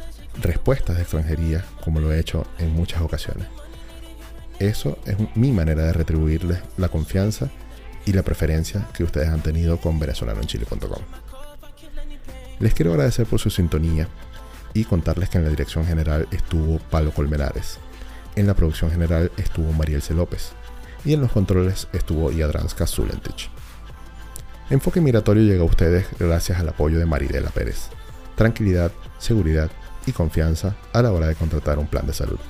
respuestas 0.40 0.96
de 0.96 1.02
extranjería 1.02 1.64
como 1.82 2.00
lo 2.00 2.12
he 2.12 2.18
hecho 2.18 2.46
en 2.58 2.72
muchas 2.72 3.02
ocasiones. 3.02 3.46
Eso 4.58 4.98
es 5.04 5.16
mi 5.34 5.52
manera 5.52 5.82
de 5.82 5.92
retribuirles 5.92 6.60
la 6.76 6.88
confianza 6.88 7.50
y 8.07 8.12
la 8.12 8.22
preferencia 8.22 8.86
que 8.92 9.05
ustedes 9.05 9.28
han 9.28 9.42
tenido 9.42 9.78
con 9.78 9.98
venezolanoenchile.com. 9.98 11.02
Les 12.61 12.74
quiero 12.74 12.92
agradecer 12.92 13.26
por 13.26 13.40
su 13.40 13.50
sintonía 13.50 14.09
Y 14.74 14.84
contarles 14.84 15.28
que 15.28 15.38
en 15.38 15.44
la 15.44 15.50
dirección 15.50 15.86
general 15.86 16.26
estuvo 16.30 16.78
Palo 16.78 17.12
Colmenares. 17.12 17.78
En 18.34 18.46
la 18.46 18.55
producción 18.55 18.90
general 18.90 19.30
estuvo 19.36 19.72
Mariel 19.72 20.02
C. 20.02 20.14
López. 20.14 20.50
Y 21.05 21.12
en 21.12 21.20
los 21.20 21.30
controles 21.30 21.86
estuvo 21.92 22.32
Yadranska 22.32 22.86
Zulentich. 22.86 23.50
Enfoque 24.70 25.00
Migratorio 25.00 25.44
llega 25.44 25.62
a 25.62 25.66
ustedes 25.66 26.07
gracias 26.18 26.59
al 26.59 26.68
apoyo 26.68 26.98
de 26.98 27.07
Maridela 27.07 27.50
Pérez. 27.50 27.88
Tranquilidad, 28.34 28.90
seguridad 29.18 29.70
y 30.07 30.12
confianza 30.12 30.74
a 30.92 31.02
la 31.02 31.12
hora 31.12 31.28
de 31.28 31.36
contratar 31.36 31.78
un 31.78 31.86
plan 31.86 32.07
de 32.07 32.14
salud. 32.14 32.40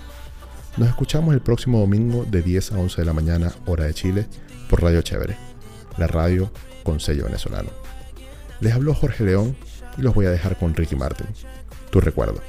Nos 0.76 0.88
escuchamos 0.88 1.34
el 1.34 1.40
próximo 1.40 1.80
domingo 1.80 2.24
de 2.24 2.40
10 2.42 2.72
a 2.72 2.78
11 2.78 3.02
de 3.02 3.04
la 3.04 3.12
mañana, 3.12 3.52
hora 3.66 3.84
de 3.84 3.94
Chile, 3.94 4.26
por 4.68 4.82
Radio 4.82 5.02
Chévere, 5.02 5.36
la 5.96 6.06
radio 6.06 6.50
con 6.82 7.00
sello 7.00 7.24
venezolano. 7.24 7.70
Les 8.60 8.72
habló 8.72 8.94
Jorge 8.94 9.24
León 9.24 9.56
y 9.96 10.02
los 10.02 10.14
voy 10.14 10.26
a 10.26 10.30
dejar 10.30 10.58
con 10.58 10.74
Ricky 10.74 10.96
Martin. 10.96 11.26
Tu 11.90 12.00
recuerdo. 12.00 12.40